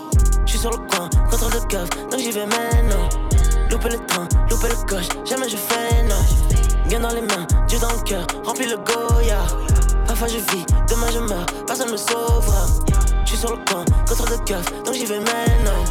Je 0.46 0.52
suis 0.52 0.60
sur 0.60 0.70
le 0.70 0.78
coin, 0.78 1.10
contrôle 1.32 1.54
de 1.54 1.68
keuf, 1.68 1.90
donc 2.12 2.20
j'y 2.20 2.32
vais 2.32 2.46
maintenant. 2.46 3.10
Louper 3.72 3.90
le 3.90 4.06
train, 4.06 4.28
louper 4.50 4.68
le 4.70 4.88
coche, 4.88 5.10
jamais 5.28 5.50
je 5.50 5.58
fais 5.58 6.04
non. 6.04 6.47
Bien 6.88 7.02
dans 7.02 7.10
les 7.10 7.22
mains, 7.22 7.46
Dieu 7.68 7.80
dans 7.80 7.92
le 7.92 8.02
cœur, 8.04 8.26
remplis 8.46 8.68
le 8.68 8.78
Goya. 8.78 9.40
Parfois 10.08 10.28
je 10.30 10.38
vis, 10.38 10.66
demain 10.90 11.08
je 11.14 11.20
meurs, 11.20 11.46
personne 11.66 11.92
me 11.92 11.98
sauvera. 11.98 12.66
Je 13.26 13.30
suis 13.30 13.38
sur 13.38 13.52
le 13.52 13.58
coin, 13.70 13.84
contrôle 14.08 14.30
de 14.30 14.44
keuf, 14.46 14.84
donc 14.84 14.94
j'y 14.94 15.06
vais 15.06 15.20
maintenant. 15.20 15.84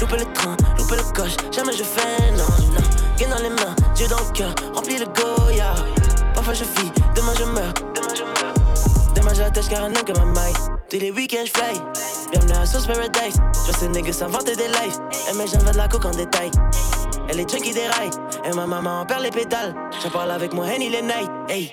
Louper 0.00 0.16
le 0.16 0.32
train, 0.32 0.56
louper 0.78 0.96
le 0.96 1.12
coche, 1.12 1.36
jamais 1.52 1.72
je 1.72 1.84
fais 1.84 2.32
non, 2.32 2.44
non. 2.72 2.80
Bien 3.18 3.28
dans 3.28 3.42
les 3.42 3.50
mains, 3.50 3.74
Dieu 3.94 4.08
dans 4.08 4.18
le 4.18 4.32
cœur, 4.32 4.54
remplis 4.74 4.98
le 4.98 5.06
Goya. 5.06 5.74
Parfois 6.34 6.54
je 6.54 6.64
vis, 6.64 6.90
demain 7.14 7.34
je 7.38 7.44
meurs, 7.44 7.74
demain 7.94 8.14
je 8.16 8.22
meurs. 8.22 8.39
Tête 9.40 9.68
car 9.70 9.84
un 9.84 9.86
homme 9.86 10.20
un 10.20 10.24
maille. 10.26 10.52
Tous 10.90 10.98
les 10.98 11.10
week-ends 11.10 11.44
je 11.46 11.50
fly. 11.50 11.80
Bienvenue 12.30 12.58
à 12.58 12.66
Sauce 12.66 12.86
Paradise. 12.86 13.40
Je 13.66 13.72
ces 13.72 13.88
niggas 13.88 14.12
s'inventer 14.12 14.54
des 14.54 14.68
lives. 14.68 14.98
Et 15.28 15.34
mes 15.34 15.46
j'en 15.46 15.58
de 15.58 15.76
la 15.76 15.88
coke 15.88 16.04
en 16.04 16.10
détail. 16.10 16.50
Elle 17.28 17.40
est 17.40 17.50
des 17.50 17.88
rails. 17.88 18.10
Et 18.44 18.54
ma 18.54 18.66
maman 18.66 19.00
en 19.00 19.06
perd 19.06 19.22
les 19.22 19.30
pétales. 19.30 19.74
J'en 20.02 20.10
parle 20.10 20.30
avec 20.30 20.52
moi 20.52 20.66
Henny 20.66 20.90
les 20.90 21.00
night. 21.00 21.30
Hey. 21.48 21.72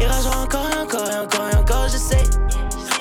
Il 0.00 0.06
ragera 0.06 0.42
encore 0.42 0.66
et 0.68 0.78
encore 0.80 1.10
et 1.10 1.18
encore 1.20 1.48
et 1.48 1.56
encore, 1.56 1.88
je 1.88 1.96
sais. 1.96 2.24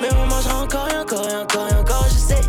Mais 0.01 0.10
on 0.13 0.27
mangera 0.27 0.62
encore 0.62 0.88
et 0.89 0.98
encore 1.00 1.27
et 1.27 1.36
encore 1.36 1.67
et 1.67 1.75
encore, 1.75 2.05
je 2.10 2.19
sais. 2.19 2.41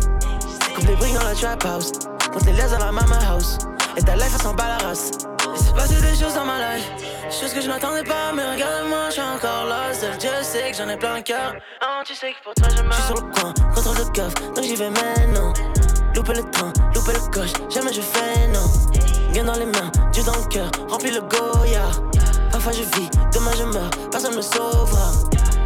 Coupe 0.75 0.87
les 0.87 0.95
briques 0.95 1.15
dans 1.15 1.23
la 1.23 1.33
trap 1.33 1.65
house. 1.65 1.91
Compte 2.31 2.45
les 2.45 2.53
liens 2.53 2.69
dans 2.69 2.85
la 2.85 2.91
mama 2.91 3.17
house. 3.29 3.57
Et 3.97 4.03
ta 4.03 4.15
life, 4.15 4.31
elle 4.35 4.41
s'en 4.41 4.53
bat 4.53 4.77
la 4.79 4.87
race. 4.87 5.11
Il 5.55 5.61
s'est 5.61 5.73
passé 5.73 5.95
des 6.01 6.15
choses 6.15 6.33
dans 6.33 6.45
ma 6.45 6.75
life. 6.75 6.89
Choses 7.29 7.53
que 7.53 7.61
je 7.61 7.67
n'attendais 7.67 8.03
pas, 8.03 8.31
mais 8.33 8.43
regarde-moi, 8.53 9.07
je 9.07 9.13
suis 9.13 9.21
encore 9.21 9.65
là. 9.65 9.93
Seul 9.93 10.17
Dieu 10.17 10.31
sait 10.41 10.71
que 10.71 10.77
j'en 10.77 10.89
ai 10.89 10.97
plein 10.97 11.15
le 11.17 11.21
cœur. 11.21 11.55
Oh, 11.81 12.01
tu 12.05 12.15
sais 12.15 12.31
que 12.31 12.43
pour 12.43 12.53
toi, 12.53 12.67
je 12.75 12.81
meurs. 12.83 12.93
Je 12.93 12.97
suis 12.97 13.05
sur 13.05 13.15
le 13.15 13.31
coin, 13.33 13.53
contrôle 13.75 13.97
de 13.97 14.11
keuf, 14.11 14.33
donc 14.55 14.63
j'y 14.63 14.75
vais 14.75 14.89
maintenant. 14.89 15.53
Louper 16.15 16.33
le 16.33 16.49
train, 16.51 16.71
louper 16.95 17.13
le 17.13 17.31
coche, 17.31 17.53
jamais 17.69 17.93
je 17.93 18.01
fais 18.01 18.47
non. 18.47 19.31
Bien 19.31 19.43
dans 19.45 19.55
les 19.55 19.65
mains, 19.65 19.91
Dieu 20.11 20.23
dans 20.23 20.35
le 20.35 20.45
cœur, 20.45 20.69
remplis 20.89 21.11
le 21.11 21.21
Goya. 21.21 21.85
Parfois 22.51 22.71
je 22.71 22.83
vis, 22.83 23.09
demain 23.33 23.51
je 23.57 23.63
meurs, 23.63 23.89
personne 24.11 24.35
me 24.35 24.41
sauvera. 24.41 25.11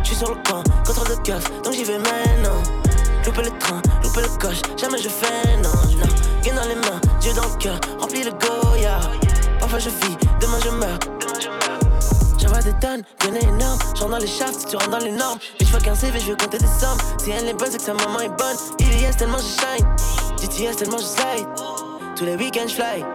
Je 0.04 0.08
suis 0.08 0.16
sur 0.16 0.30
le 0.34 0.42
coin, 0.48 0.64
contrôle 0.86 1.10
de 1.10 1.22
keuf, 1.22 1.44
donc 1.64 1.74
j'y 1.74 1.84
vais 1.84 1.98
maintenant. 1.98 2.64
Louper 3.26 3.44
le 3.44 3.58
train, 3.60 3.82
louper 4.04 4.22
le 4.22 4.38
coche, 4.40 4.62
jamais 4.78 4.98
je 5.00 5.10
fais 5.10 5.58
non, 5.58 5.70
non. 6.00 6.08
Dans 6.56 6.64
les 6.64 6.76
mains, 6.76 7.00
Dieu 7.20 7.34
dans 7.34 7.44
le 7.44 7.58
cœur, 7.60 7.78
remplis 8.00 8.24
le 8.24 8.32
Goya. 8.32 9.00
Je 9.70 9.90
vis, 9.90 10.18
demain 10.42 10.58
je 10.64 10.70
meurs. 10.72 10.98
J'envoie 12.40 12.62
des 12.62 12.74
tonnes, 12.80 13.04
y'en 13.24 13.36
a 13.36 13.40
énorme. 13.40 13.78
J'entre 13.96 14.10
dans 14.10 14.18
les 14.18 14.26
shafts, 14.26 14.66
tu 14.68 14.76
rentres 14.76 14.90
dans 14.90 14.98
les 14.98 15.12
normes. 15.12 15.38
Mais 15.60 15.68
je 15.68 15.78
qu'un 15.78 15.94
CV, 15.94 16.20
je 16.20 16.32
veux 16.32 16.36
compter 16.36 16.58
des 16.58 16.66
sommes. 16.66 16.98
Si 17.20 17.30
elle 17.30 17.48
est 17.48 17.54
bonne, 17.54 17.70
c'est 17.70 17.78
que 17.78 17.84
sa 17.84 17.94
maman 17.94 18.22
est 18.22 18.30
bonne. 18.30 18.58
IVS 18.80 19.18
tellement 19.18 19.38
je 19.38 19.44
shine. 19.44 19.88
GTS 20.42 20.78
tellement 20.78 20.98
je 20.98 21.04
slide. 21.04 21.48
Tous 22.16 22.26
les 22.26 22.36
week-ends 22.38 22.68
je 22.68 22.74
fly. 22.74 23.06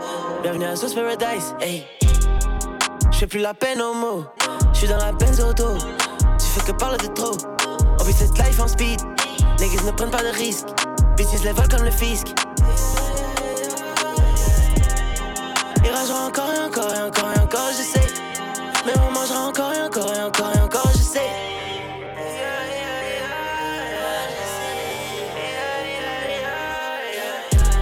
Bienvenue 0.43 0.67
à 0.67 0.77
Sauce 0.77 0.95
Paradise, 0.95 1.57
hey. 1.61 1.85
Je 3.11 3.19
fais 3.19 3.27
plus 3.27 3.41
la 3.41 3.55
peine 3.55 3.83
au 3.83 3.95
mot. 3.95 4.25
Je 4.73 4.79
suis 4.79 4.89
dans 4.89 4.99
la 4.99 5.11
Benz 5.11 5.41
auto. 5.41 5.77
Tu 6.39 6.47
fais 6.47 6.71
que 6.71 6.77
parler 6.77 6.99
de 6.99 7.13
trop. 7.13 7.37
On 7.99 8.05
vit 8.05 8.13
cette 8.13 8.39
life 8.39 8.61
en 8.61 8.69
speed. 8.69 9.01
Niggas 9.59 9.83
ne 9.85 9.91
prennent 9.91 10.11
pas 10.11 10.23
de 10.23 10.37
risques. 10.37 10.69
Bitches 11.17 11.43
les 11.43 11.53
volent 11.53 11.69
comme 11.69 11.85
le 11.85 11.91
fisc. 11.91 12.29
Encore 16.13 16.53
et 16.55 16.61
encore 16.61 16.95
et 16.95 17.03
encore 17.03 17.33
et 17.35 17.41
encore, 17.41 17.71
je 17.71 17.83
sais. 17.83 18.07
Mais 18.85 18.93
on 18.99 19.13
mangera 19.13 19.49
encore 19.49 19.73
et 19.73 19.81
encore 19.81 20.15
et 20.15 20.23
encore 20.23 20.53
et 20.55 20.61
encore, 20.61 20.91
je 20.93 20.99
sais. 20.99 21.21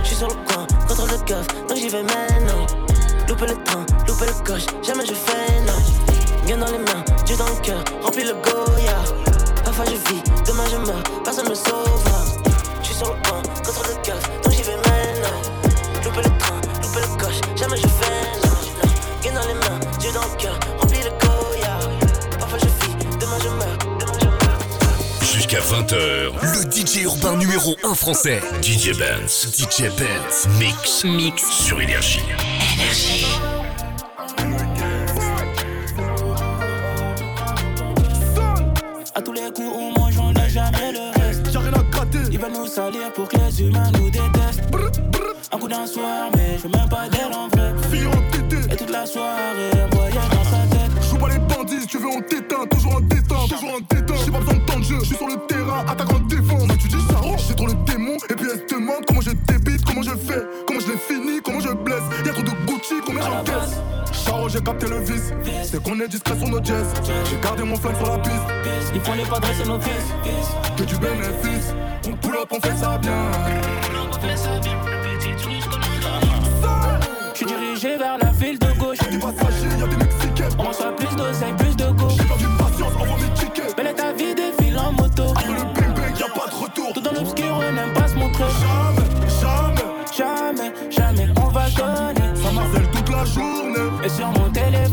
Je 0.02 0.06
suis 0.06 0.16
sur 0.16 0.28
le 0.28 0.34
coin, 0.34 0.66
contrôle 0.86 1.10
de 1.10 1.16
keuf, 1.24 1.46
donc 1.68 1.76
j'y 1.76 1.88
vais 1.88 2.02
maintenant. 2.02 2.66
Louper 3.28 3.46
le 3.46 3.62
train, 3.64 3.84
louper 4.06 4.26
le 4.26 4.44
coche, 4.44 4.66
jamais 4.82 5.06
je 5.06 5.14
fais 5.14 5.60
non. 5.66 5.72
Bien 6.46 6.58
dans 6.58 6.66
les 6.66 6.78
mains, 6.78 7.04
Dieu 7.26 7.36
dans 7.36 7.46
le 7.46 7.60
cœur, 7.62 7.82
remplis 8.02 8.24
le 8.24 8.34
Goya. 8.34 8.96
Parfois 9.64 9.84
je 9.86 9.96
vis, 10.12 10.22
demain 10.46 10.64
je 10.70 10.76
meurs, 10.76 11.02
personne 11.24 11.48
me 11.48 11.54
sauvera. 11.54 12.24
Je 12.80 12.86
suis 12.86 12.94
sur 12.94 13.08
le 13.08 13.20
coin, 13.28 13.42
contrôle 13.64 13.88
de 13.88 14.06
keuf, 14.06 14.30
Le 20.40 20.46
cœur, 20.46 20.58
remplis 20.78 21.00
le 21.00 21.10
Goya. 21.10 21.78
Parfois 22.38 22.58
je 22.58 22.66
vis, 22.66 22.94
demain 23.18 23.38
je 23.42 23.48
meurs, 23.48 23.78
demain 23.98 24.12
je 24.20 24.26
meurs. 24.26 25.32
Jusqu'à 25.32 25.60
20h, 25.60 26.32
le 26.42 26.70
DJ 26.70 27.02
urbain 27.04 27.36
numéro 27.36 27.76
1 27.84 27.94
français, 27.94 28.40
DJ 28.62 28.96
Benz. 28.98 29.48
DJ 29.52 29.90
Benz. 29.98 30.48
Mix, 30.58 31.04
mix 31.04 31.42
sur 31.50 31.80
Énergie. 31.80 32.22
À 39.14 39.22
tous 39.22 39.32
les 39.32 39.50
coups, 39.52 39.68
on 39.74 40.00
mange, 40.00 40.18
on 40.18 40.32
n'a 40.32 40.48
jamais 40.48 40.92
le 40.92 41.20
reste. 41.20 41.50
J'ai 41.52 41.58
rien 41.58 41.72
à 41.74 41.82
gratter. 41.82 42.18
Ils 42.30 42.38
veulent 42.38 42.52
nous 42.52 42.66
salir 42.66 43.12
pour 43.14 43.28
que 43.28 43.36
les 43.36 43.62
humains 43.62 43.90
nous 43.98 44.10
détestent. 44.10 44.62
Un 45.52 45.58
coup 45.58 45.68
d'un 45.68 45.86
soir, 45.86 46.30
mais 46.34 46.56
je 46.56 46.62
veux 46.62 46.70
même 46.70 46.88
pas 46.88 47.08
d'elle 47.08 47.34
en 47.34 47.48
vrai. 47.48 47.74
Fille 47.90 48.06
en 48.06 48.30
tété. 48.30 48.72
Et 48.72 48.76
toute 48.76 48.90
la 48.90 49.04
soirée, 49.04 49.70
bandits, 52.00 52.00
si 52.00 52.00
tu 52.00 52.02
veux 52.02 52.08
on 52.08 52.20
t'éteint, 52.20 52.66
toujours 52.66 52.96
en 52.96 53.00
détente, 53.00 53.50
toujours 53.50 53.74
en 53.74 53.80
détente. 53.94 54.16
J'ai 54.24 54.30
pas 54.30 54.38
besoin 54.38 54.54
de 54.54 54.60
temps 54.60 54.78
de 54.78 54.84
jeu, 54.84 54.96
je 55.00 55.04
suis 55.06 55.16
sur 55.16 55.26
le 55.28 55.36
terrain, 55.46 55.84
attaque 55.86 56.12
en 56.12 56.20
défense. 56.20 56.62
Mais 56.68 56.76
tu 56.76 56.88
dis 56.88 57.00
ça, 57.08 57.20
oh, 57.24 57.36
j'ai 57.36 57.54
trop 57.54 57.66
le 57.66 57.74
démon, 57.84 58.16
et 58.28 58.34
puis 58.34 58.46
elle 58.52 58.60
se 58.60 58.74
demande 58.74 59.04
comment 59.06 59.20
je 59.20 59.30
débite, 59.30 59.84
comment 59.84 60.02
je 60.02 60.10
fais, 60.10 60.42
comment 60.66 60.80
je 60.80 60.86
l'ai 60.88 60.98
fini, 60.98 61.40
comment 61.44 61.60
je 61.60 61.72
blesse. 61.72 62.02
Y'a 62.24 62.32
trop 62.32 62.42
de 62.42 62.50
Gucci, 62.66 62.94
combien 63.04 63.22
j'encaisse. 63.22 63.80
Charo, 64.12 64.48
j'ai 64.48 64.60
capté 64.60 64.86
le 64.88 65.00
vice, 65.00 65.32
c'est 65.64 65.82
qu'on 65.82 65.98
est 66.00 66.08
discret 66.08 66.36
sur 66.38 66.48
nos 66.48 66.62
jazz. 66.62 66.86
J'ai 67.28 67.40
gardé 67.40 67.62
mon 67.62 67.76
flingue 67.76 67.96
sur 67.96 68.10
la 68.10 68.18
piste, 68.18 68.34
Il 68.94 69.00
faut 69.00 69.14
les 69.14 69.24
pas 69.24 69.38
dresser 69.38 69.64
nos 69.64 69.80
fils. 69.80 70.14
que 70.76 70.82
du 70.84 70.96
bénéfice. 70.96 71.74
On 72.06 72.12
pull 72.16 72.34
up, 72.34 72.48
on 72.50 72.60
fait 72.60 72.76
ça 72.76 72.98
bien. 72.98 73.30
Je 77.32 77.36
suis 77.36 77.46
dirigé 77.46 77.96
vers 77.96 78.18
la 78.18 78.30
ville 78.32 78.58
de 78.58 78.78
gauche. 78.78 78.98
Des 79.10 79.18
passagers, 79.18 79.78
y'a 79.78 79.86
des 79.86 79.96
Mexicains. 79.96 80.48
On 80.58 80.62
reçoit 80.64 80.94
plus 80.96 81.14
d'oseille, 81.16 81.54
Et 94.04 94.08
sur 94.08 94.26
mon 94.28 94.48
téléphone, 94.50 94.92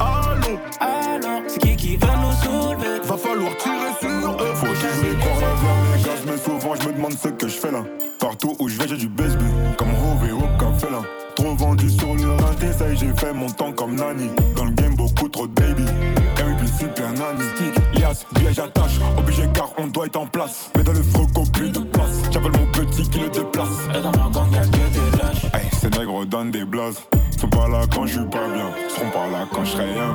Allô, 0.00 0.58
alors, 0.80 1.40
c'est 1.46 1.60
qui 1.60 1.76
qui 1.76 1.96
va 1.96 2.08
nous 2.16 2.32
soulever? 2.42 3.00
va 3.04 3.16
falloir 3.16 3.56
tirer 3.56 3.92
sur 4.00 4.30
eux. 4.30 4.54
Faut 4.54 4.66
jamais 4.74 5.16
croire 5.18 5.40
la 5.40 6.30
mais 6.32 6.36
souvent 6.38 6.74
je 6.80 6.88
me 6.88 6.92
demande 6.92 7.12
ce 7.18 7.28
que 7.28 7.48
je 7.48 7.54
fais 7.56 7.70
là. 7.70 7.82
Partout 8.18 8.54
où 8.58 8.68
je 8.68 8.76
vais, 8.78 8.88
j'ai 8.88 8.96
du 8.96 9.08
BSB, 9.08 9.40
comme 9.78 9.88
Rové 9.94 10.32
au 10.32 10.40
café 10.58 10.90
là. 10.90 11.00
Trop 11.36 11.54
vendu 11.54 11.88
sur 11.88 12.14
le 12.14 12.30
rinté, 12.32 12.72
ça 12.76 12.88
y 12.92 12.96
j'ai 12.96 13.12
fait 13.16 13.32
mon 13.32 13.48
temps 13.48 13.72
comme 13.72 13.94
Nani. 13.94 14.28
Dans 14.56 14.64
le 14.64 14.72
game, 14.72 14.94
beaucoup 14.96 15.28
trop 15.28 15.46
de 15.46 15.52
baby. 15.52 15.84
MVP 15.84 16.66
super 16.78 17.10
nanny. 17.12 17.44
Stick, 17.54 17.74
lias, 18.00 18.24
billet, 18.34 18.52
j'attache. 18.52 18.98
Obligé 19.16 19.44
car 19.54 19.70
on 19.78 19.86
doit 19.86 20.06
être 20.06 20.16
en 20.16 20.26
place. 20.26 20.70
Mais 20.76 20.82
dans 20.82 20.92
le 20.92 21.02
froco, 21.02 21.44
plus 21.52 21.70
de 21.70 21.78
place. 21.78 22.22
J'appelle 22.32 22.52
mon 22.52 22.66
petit 22.72 23.08
qui 23.08 23.20
le 23.20 23.28
déplace. 23.28 23.68
Et 23.96 24.02
dans 24.02 24.10
ma 24.10 24.28
gang, 24.30 24.50
y'a 24.52 24.62
que 24.62 24.70
des 24.72 25.18
lâches. 25.22 25.44
Hey, 25.54 25.70
ces 25.80 25.88
nègres 25.90 26.26
donnent 26.26 26.50
des 26.50 26.64
blazes. 26.64 27.00
Sont 27.38 27.46
pas 27.46 27.68
là 27.68 27.82
quand 27.94 28.04
je 28.04 28.18
suis 28.18 28.28
pas 28.28 28.48
bien. 28.48 28.68
Seront 28.88 29.10
pas 29.10 29.28
là 29.28 29.46
quand 29.52 29.64
je 29.64 29.70
serai 29.70 29.84
rien. 29.84 30.12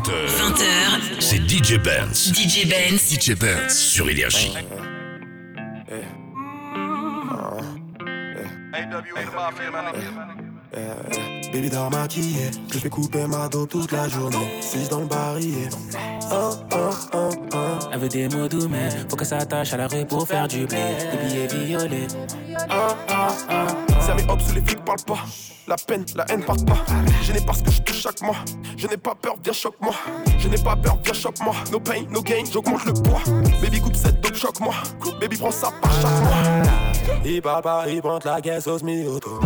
20h. 0.00 0.12
20h. 0.28 1.20
C'est 1.20 1.48
DJ 1.48 1.78
Benz. 1.78 2.32
DJ 2.32 2.66
Benz. 2.66 3.12
DJ 3.12 3.36
Benz 3.36 3.74
sur 3.74 4.08
Énergie. 4.08 4.54
Baby 11.52 11.68
dans 11.68 11.90
maquillé, 11.90 12.50
je 12.72 12.78
fais 12.78 12.88
couper 12.88 13.26
ma 13.26 13.48
dos 13.48 13.66
toute 13.66 13.92
la 13.92 14.08
journée. 14.08 14.60
6 14.60 14.88
dans 14.88 15.00
le 15.00 15.06
barillet. 15.06 15.68
Oh, 16.32 16.52
oh, 16.72 16.90
oh, 17.12 17.30
oh. 17.52 17.58
Elle 17.92 17.98
veut 17.98 18.08
des 18.08 18.28
mots 18.28 18.48
doux, 18.48 18.68
mais 18.68 18.88
faut 19.08 19.16
qu'elle 19.16 19.26
s'attache 19.26 19.72
à 19.72 19.76
la 19.76 19.88
rue 19.88 20.06
pour 20.06 20.26
faire 20.26 20.48
du 20.48 20.66
blé. 20.66 20.78
Des 21.12 21.46
billets 21.46 21.64
violets. 21.66 22.06
Ah, 22.70 22.96
ah, 23.08 23.28
ah, 23.48 23.66
Ça 24.00 24.14
met 24.14 24.24
hop 24.28 24.40
sous 24.40 24.54
les 24.54 24.62
flics 24.62 24.84
parlent 24.84 25.02
pas. 25.06 25.24
La 25.66 25.76
peine, 25.76 26.04
la 26.14 26.24
haine 26.30 26.44
part 26.44 26.56
pas. 26.64 26.84
Je 27.22 27.32
n'ai 27.32 27.40
pas 27.40 27.52
ce 27.52 27.62
que 27.62 27.70
je 27.70 27.82
chaque 28.00 28.22
mois. 28.22 28.36
Je 28.76 28.86
n'ai 28.86 28.96
pas 28.96 29.14
peur, 29.14 29.36
viens 29.42 29.52
choque-moi. 29.52 29.94
Je 30.38 30.48
n'ai 30.48 30.56
pas 30.56 30.74
peur, 30.74 30.96
viens 31.04 31.12
choque-moi. 31.12 31.54
No 31.70 31.78
pain, 31.78 32.04
no 32.10 32.22
gain, 32.22 32.44
j'augmente 32.50 32.84
le 32.86 32.94
poids. 32.94 33.20
Baby 33.60 33.80
coupe 33.80 33.94
cette 33.94 34.20
dope, 34.20 34.34
choque-moi. 34.34 34.74
Baby 35.20 35.36
prends 35.36 35.50
ça 35.50 35.68
par 35.80 35.92
chaque 35.92 36.22
mois. 36.22 37.22
Il 37.24 37.42
parle 37.42 37.62
pas, 37.62 37.84
il 37.88 38.00
prend 38.00 38.18
la 38.24 38.40
caisse 38.40 38.66
au 38.66 38.78
semi-auto. 38.78 39.40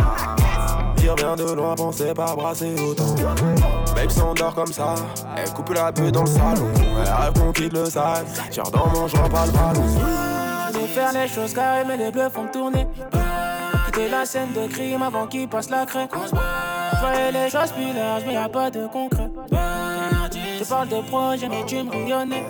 Il 1.03 1.09
revient 1.09 1.35
de 1.37 1.51
loin, 1.53 1.75
pensez 1.75 2.13
pas 2.13 2.33
brasser 2.35 2.73
autant. 2.81 3.15
Babe 3.93 4.09
s'endort 4.09 4.55
comme 4.55 4.71
ça. 4.71 4.95
Elle 5.37 5.53
coupe 5.53 5.73
la 5.73 5.91
bulle 5.91 6.11
dans 6.11 6.23
le 6.23 6.29
salon. 6.29 6.71
Elle 6.77 7.13
rêve 7.13 7.33
qu'on 7.33 7.51
quitte 7.51 7.73
le 7.73 7.85
sale. 7.85 8.25
Tire 8.49 8.71
dans 8.71 8.87
mon 8.87 9.07
joint, 9.07 9.29
pas 9.29 9.45
le 9.45 9.51
ballon. 9.51 9.83
De 10.73 10.87
faire 10.87 11.13
les 11.13 11.27
choses 11.27 11.53
carrées, 11.53 11.83
mais 11.85 11.97
les 11.97 12.11
bleus 12.11 12.29
font 12.29 12.47
tourner. 12.47 12.87
Quitter 13.87 14.09
la 14.09 14.25
scène 14.25 14.53
de 14.53 14.67
crime 14.67 15.01
avant 15.01 15.27
qu'il 15.27 15.47
passe 15.47 15.69
la 15.69 15.85
craie. 15.85 16.07
Je 16.93 16.99
voyais 16.99 17.31
les 17.31 17.49
choses 17.49 17.71
plus 17.71 17.93
larges, 17.93 18.23
mais 18.25 18.33
y'a 18.33 18.49
pas 18.49 18.69
de 18.69 18.87
concret. 18.87 19.29
Je 20.59 20.63
parle 20.63 20.89
de 20.89 21.01
projet, 21.01 21.47
mais 21.49 21.65
tu 21.65 21.75
me 21.77 21.91
bouillonnais. 21.91 22.43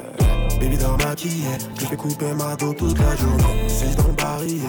Baby 0.60 0.78
dans 0.78 0.98
maquillé, 0.98 1.50
je 1.78 1.86
fais 1.86 1.96
couper 1.96 2.34
ma 2.34 2.56
dos 2.56 2.74
toute 2.74 2.98
la 2.98 3.16
journée. 3.16 3.68
6 3.68 3.96
dans 3.98 4.14
barillet. 4.14 4.62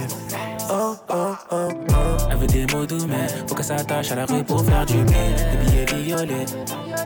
Oh, 0.68 0.96
oh, 1.10 1.34
oh, 1.52 1.68
oh. 1.90 1.94
Elle 2.30 2.36
veut 2.38 2.46
des 2.46 2.66
mots 2.74 2.86
doux, 2.86 3.06
mais 3.06 3.28
faut 3.46 3.54
qu'elle 3.54 3.64
s'attache 3.64 4.10
à 4.10 4.16
la 4.16 4.26
rue 4.26 4.42
pour 4.42 4.64
faire 4.64 4.84
du 4.84 5.04
blé. 5.04 5.14
Des 5.52 5.84
billets 5.84 6.02
violets. 6.02 6.46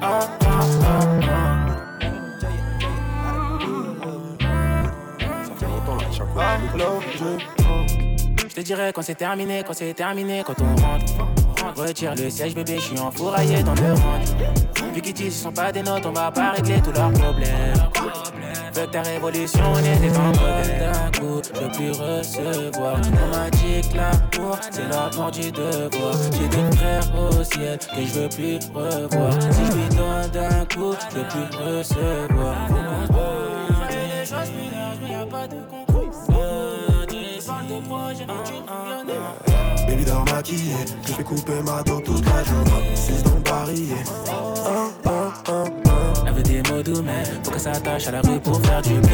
Oh, 0.03 0.07
oh, 0.43 0.47
oh, 0.47 0.95
oh. 1.23 1.71
Je 8.49 8.55
te 8.55 8.61
dirai 8.61 8.93
quand 8.95 9.03
c'est 9.03 9.15
terminé, 9.15 9.63
quand 9.67 9.75
c'est 9.75 9.95
terminé, 9.95 10.43
quand 10.45 10.61
on 10.61 10.77
rentre. 10.81 11.40
Retire 11.77 12.15
le 12.15 12.31
siège, 12.31 12.55
bébé, 12.55 12.77
je 12.77 12.83
suis 12.83 12.99
enfouraillé 12.99 13.63
dans 13.63 13.75
le 13.75 13.93
rentre. 13.93 14.37
Vu 14.95 15.01
qu'ils 15.01 15.15
disent 15.15 15.37
ce 15.37 15.43
sont 15.45 15.53
pas 15.53 15.71
des 15.73 15.83
notes, 15.83 16.05
on 16.07 16.13
va 16.13 16.31
pas 16.31 16.53
régler 16.53 16.81
tous 16.83 16.93
leurs 16.93 17.13
problèmes. 17.13 17.75
Veux 18.75 18.87
que 18.87 18.91
ta 18.91 19.03
révolution 19.03 19.73
n'était 19.83 20.09
pas 20.09 20.33
d'un 20.79 21.11
coup, 21.19 21.41
je 21.43 21.61
veux 21.61 21.71
plus 21.71 21.91
recevoir. 21.91 22.97
On 22.97 23.37
m'a 23.37 23.51
dit 23.51 23.81
que 23.89 23.97
l'amour, 23.97 24.59
c'est 24.71 24.89
l'amour 24.89 25.31
du 25.31 25.51
devoir. 25.51 26.15
J'ai 26.33 26.49
des 26.49 26.77
frères 26.77 27.15
au 27.17 27.45
ciel 27.45 27.79
que 27.79 28.07
je 28.07 28.21
veux 28.21 28.29
plus 28.29 28.59
revoir. 28.75 29.33
Si 29.41 29.67
je 29.67 29.73
lui 29.73 29.89
donne 29.97 30.31
d'un 30.33 30.65
coup, 30.67 30.95
je 31.11 31.17
veux 31.17 31.27
plus 31.29 31.49
recevoir. 31.59 32.57
Les 33.91 34.27
choses 34.27 34.53
mais 34.57 35.13
y'a 35.13 35.27
pas 35.27 35.47
de 35.47 35.57
concours. 35.69 35.91
Baby 37.71 39.00
je 41.07 41.13
fais 41.13 41.25
couper 41.25 41.63
ma 41.65 41.83
dos 41.83 42.01
toute 42.01 42.25
la 42.25 42.45
journée. 42.45 42.95
6 42.95 43.23
dans 43.23 43.31
oh. 45.07 45.65
Elle 46.27 46.33
veut 46.35 46.43
des 46.43 46.63
mots 46.71 46.83
doux, 46.83 47.03
mais 47.03 47.25
faut 47.43 47.51
qu'elle 47.51 47.61
s'attache 47.61 48.07
à 48.09 48.13
la 48.13 48.21
rue 48.23 48.41
pour 48.41 48.61
faire 48.63 48.83
du 48.83 48.95
blé. 48.95 49.11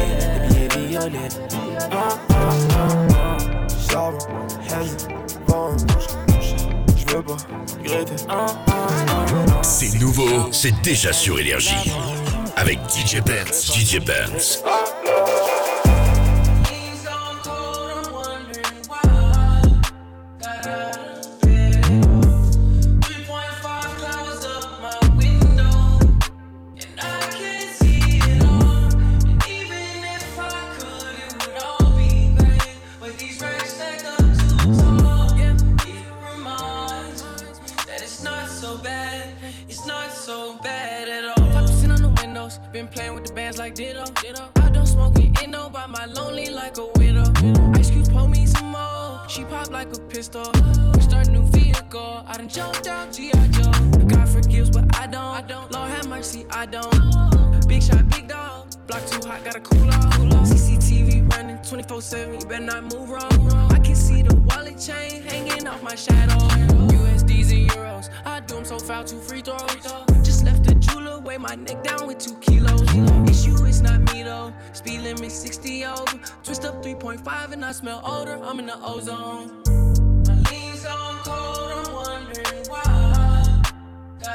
Des 0.49 0.67
billets 0.67 0.87
violets. 0.87 1.29
Charbon, 3.89 4.17
haze, 4.69 5.07
bon. 5.47 5.75
Je 6.95 7.15
veux 7.15 7.23
pas 7.23 7.37
regretter. 7.77 8.23
C'est 9.61 9.99
nouveau, 9.99 10.51
c'est 10.51 10.81
déjà 10.81 11.11
sur 11.13 11.39
Énergie. 11.39 11.91
Avec 12.55 12.79
DJ 12.89 13.21
Benz. 13.21 13.71
DJ 13.73 13.99
Benz. 13.99 14.63
Pistol. 50.17 50.49
We 50.95 51.01
start 51.01 51.27
a 51.27 51.31
new 51.31 51.43
vehicle. 51.43 52.23
I 52.25 52.37
done 52.37 52.49
jumped 52.49 52.87
out 52.87 53.13
G.I. 53.13 53.47
Joe. 53.49 53.71
God 54.07 54.27
forgives, 54.27 54.71
but 54.71 54.85
I 54.97 55.05
don't. 55.05 55.35
I 55.39 55.41
don't. 55.41 55.71
Lord 55.71 55.91
have 55.91 56.07
mercy, 56.07 56.43
I 56.49 56.65
don't. 56.65 57.67
Big 57.67 57.83
shot, 57.83 58.09
big 58.09 58.27
dog. 58.27 58.65
Block 58.87 59.05
too 59.05 59.27
hot, 59.27 59.43
gotta 59.43 59.59
cool 59.59 59.87
off. 59.89 60.47
CCTV 60.49 61.31
running 61.31 61.59
24 61.61 62.01
7. 62.01 62.41
You 62.41 62.47
better 62.47 62.65
not 62.65 62.83
move 62.91 63.11
wrong. 63.11 63.71
I 63.71 63.77
can 63.77 63.95
see 63.95 64.23
the 64.23 64.35
wallet 64.47 64.79
chain 64.79 65.21
hanging 65.21 65.67
off 65.67 65.83
my 65.83 65.93
shadow. 65.93 66.39
USDs 66.97 67.51
and 67.51 67.69
euros. 67.69 68.09
I 68.25 68.39
do 68.39 68.55
them 68.55 68.65
so 68.65 68.79
foul, 68.79 69.03
two 69.03 69.19
free 69.19 69.41
throws. 69.41 69.75
Just 70.23 70.43
left 70.43 70.63
the 70.63 70.73
jeweler, 70.73 71.19
weigh 71.19 71.37
my 71.37 71.53
neck 71.53 71.83
down 71.83 72.07
with 72.07 72.17
two 72.17 72.35
kilos. 72.37 72.81
Issue 73.29 73.63
is 73.65 73.83
not 73.83 73.99
me 74.11 74.23
though. 74.23 74.51
Speed 74.73 75.01
limit 75.01 75.31
60 75.31 75.85
over. 75.85 76.19
Twist 76.43 76.65
up 76.65 76.83
3.5 76.83 77.51
and 77.51 77.63
I 77.63 77.71
smell 77.71 78.01
odor. 78.03 78.39
I'm 78.43 78.57
in 78.57 78.65
the 78.65 78.79
ozone. 78.83 79.86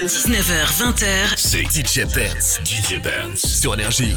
19h, 0.03 0.66
20h. 0.79 1.07
C'est 1.37 1.62
DJ 1.62 2.05
Benz. 2.12 2.61
DJ 2.64 3.01
Benz 3.01 3.40
sur 3.40 3.75
Énergie. 3.75 4.16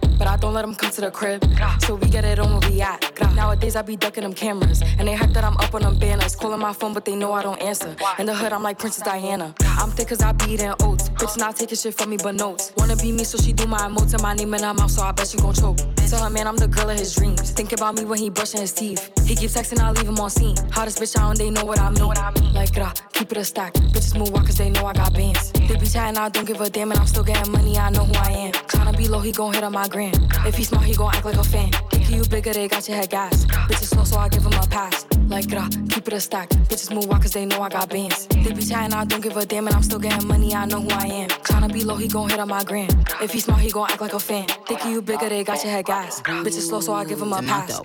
But 0.21 0.27
I 0.27 0.37
don't 0.37 0.53
let 0.53 0.63
him 0.63 0.75
come 0.75 0.91
to 0.91 1.01
the 1.01 1.09
crib. 1.09 1.43
So 1.79 1.95
we 1.95 2.07
get 2.07 2.23
it 2.25 2.37
on 2.37 2.51
where 2.51 2.69
we 2.69 2.79
at. 2.79 3.01
Nowadays 3.33 3.75
I 3.75 3.81
be 3.81 3.95
ducking 3.95 4.21
them 4.21 4.33
cameras. 4.33 4.83
And 4.99 5.07
they 5.07 5.15
hype 5.15 5.31
that 5.31 5.43
I'm 5.43 5.57
up 5.57 5.73
on 5.73 5.81
them 5.81 5.97
banners. 5.97 6.35
Calling 6.35 6.59
my 6.59 6.73
phone, 6.73 6.93
but 6.93 7.05
they 7.05 7.15
know 7.15 7.33
I 7.33 7.41
don't 7.41 7.59
answer. 7.59 7.95
In 8.19 8.27
the 8.27 8.35
hood, 8.35 8.53
I'm 8.53 8.61
like 8.61 8.77
Princess 8.77 9.01
Diana. 9.01 9.55
I'm 9.79 9.89
thick 9.89 10.09
cause 10.09 10.21
I 10.21 10.31
be 10.33 10.51
eating 10.51 10.75
oats. 10.81 11.09
Bitch 11.09 11.39
not 11.39 11.55
taking 11.55 11.75
shit 11.75 11.95
from 11.95 12.11
me 12.11 12.17
but 12.17 12.35
notes. 12.35 12.71
Wanna 12.77 12.97
be 12.97 13.11
me, 13.11 13.23
so 13.23 13.39
she 13.39 13.51
do 13.51 13.65
my 13.65 13.79
emotes 13.79 14.13
and 14.13 14.21
my 14.21 14.35
name 14.35 14.53
in 14.53 14.61
her 14.61 14.75
mouth, 14.75 14.91
so 14.91 15.01
I 15.01 15.11
bet 15.11 15.27
she 15.27 15.39
gon' 15.39 15.55
choke. 15.55 15.77
Tell 15.95 16.23
her 16.23 16.29
man 16.29 16.45
I'm 16.45 16.55
the 16.55 16.67
girl 16.67 16.91
of 16.91 16.99
his 16.99 17.15
dreams. 17.15 17.49
Think 17.49 17.73
about 17.73 17.95
me 17.95 18.05
when 18.05 18.19
he 18.19 18.29
brushing 18.29 18.61
his 18.61 18.73
teeth. 18.73 19.09
He 19.25 19.35
keeps 19.35 19.57
texting, 19.57 19.79
I 19.79 19.89
leave 19.89 20.07
him 20.07 20.19
on 20.19 20.29
scene. 20.29 20.55
Hottest 20.71 20.99
bitch 20.99 21.17
out 21.17 21.35
they 21.37 21.49
know 21.49 21.65
what 21.65 21.79
I 21.79 21.89
mean. 21.89 22.53
Like, 22.53 22.73
grah, 22.73 22.93
keep 23.13 23.31
it 23.31 23.37
a 23.37 23.43
stack. 23.43 23.73
Bitches 23.73 24.15
move 24.19 24.31
walk 24.31 24.45
cause 24.45 24.57
they 24.57 24.69
know 24.69 24.85
I 24.85 24.93
got 24.93 25.13
bands. 25.13 25.51
They 25.53 25.77
be 25.77 25.87
chatting, 25.87 26.17
I 26.19 26.29
don't 26.29 26.45
give 26.45 26.61
a 26.61 26.69
damn, 26.69 26.91
and 26.91 26.99
I'm 26.99 27.07
still 27.07 27.23
getting 27.23 27.51
money, 27.51 27.75
I 27.79 27.89
know 27.89 28.05
who 28.05 28.13
I 28.13 28.31
am. 28.31 28.51
Tryna 28.51 28.95
be 28.95 29.07
low, 29.07 29.19
he 29.19 29.31
gon' 29.31 29.53
hit 29.53 29.63
on 29.63 29.71
my 29.71 29.87
gram. 29.87 30.10
If 30.45 30.55
he 30.55 30.63
smart, 30.63 30.85
he 30.85 30.95
gon' 30.95 31.13
act 31.13 31.25
like 31.25 31.37
a 31.37 31.43
fan. 31.43 31.71
Think 31.91 32.09
you 32.09 32.23
bigger, 32.25 32.53
they 32.53 32.67
got 32.67 32.87
your 32.87 32.97
head 32.97 33.09
gas. 33.09 33.45
Bitches 33.45 33.89
slow, 33.93 34.03
so 34.03 34.17
I 34.17 34.29
give 34.29 34.43
him 34.43 34.53
a 34.53 34.67
pass. 34.67 35.05
Like, 35.27 35.49
grah, 35.49 35.69
keep 35.89 36.07
it 36.07 36.13
a 36.13 36.19
stack. 36.19 36.49
Bitches 36.49 36.93
move 36.93 37.07
walk 37.07 37.21
cause 37.21 37.31
they 37.31 37.45
know 37.45 37.61
I 37.61 37.69
got 37.69 37.89
bands. 37.89 38.27
They 38.27 38.51
be 38.51 38.61
chatting, 38.63 38.93
I 38.93 39.05
don't 39.05 39.21
give 39.21 39.37
a 39.37 39.45
damn, 39.45 39.67
and 39.67 39.75
I'm 39.75 39.83
still 39.83 39.99
getting 39.99 40.27
money, 40.27 40.53
I 40.53 40.65
know 40.65 40.81
who 40.81 40.89
I 40.89 41.05
am. 41.05 41.29
Tryna 41.29 41.71
be 41.71 41.83
low, 41.83 41.95
he 41.95 42.07
gon' 42.07 42.29
hit 42.29 42.39
on 42.39 42.49
my 42.49 42.63
gram. 42.63 42.89
If 43.21 43.31
he 43.31 43.39
smart, 43.39 43.61
he 43.61 43.71
gon' 43.71 43.89
act 43.89 44.01
like 44.01 44.13
a 44.13 44.19
fan. 44.19 44.47
Think 44.67 44.83
you 44.85 45.01
bigger, 45.01 45.29
they 45.29 45.43
got 45.43 45.63
your 45.63 45.71
head 45.71 45.85
gas. 45.85 46.21
Bitches 46.21 46.67
slow, 46.67 46.81
so 46.81 46.93
I 46.93 47.05
give 47.05 47.21
him 47.21 47.33
a 47.33 47.41
pass. 47.41 47.81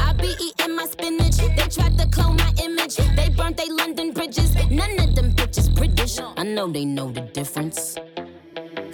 I 0.00 0.14
be 0.20 0.34
eating 0.40 0.76
my 0.76 0.86
spinach. 0.86 1.36
They 1.36 1.68
tried 1.68 1.96
to 1.98 2.06
clone 2.08 2.36
my 2.36 2.52
image. 2.62 2.96
They 2.96 3.28
burnt 3.30 3.56
they 3.56 3.70
London 3.70 4.12
bridges. 4.12 4.54
None 4.70 4.98
of 4.98 5.14
them 5.14 5.32
bitches 5.32 5.74
British. 5.74 6.18
I 6.36 6.42
know 6.42 6.68
they 6.70 6.84
know 6.84 7.10
the 7.10 7.22
difference. 7.22 7.96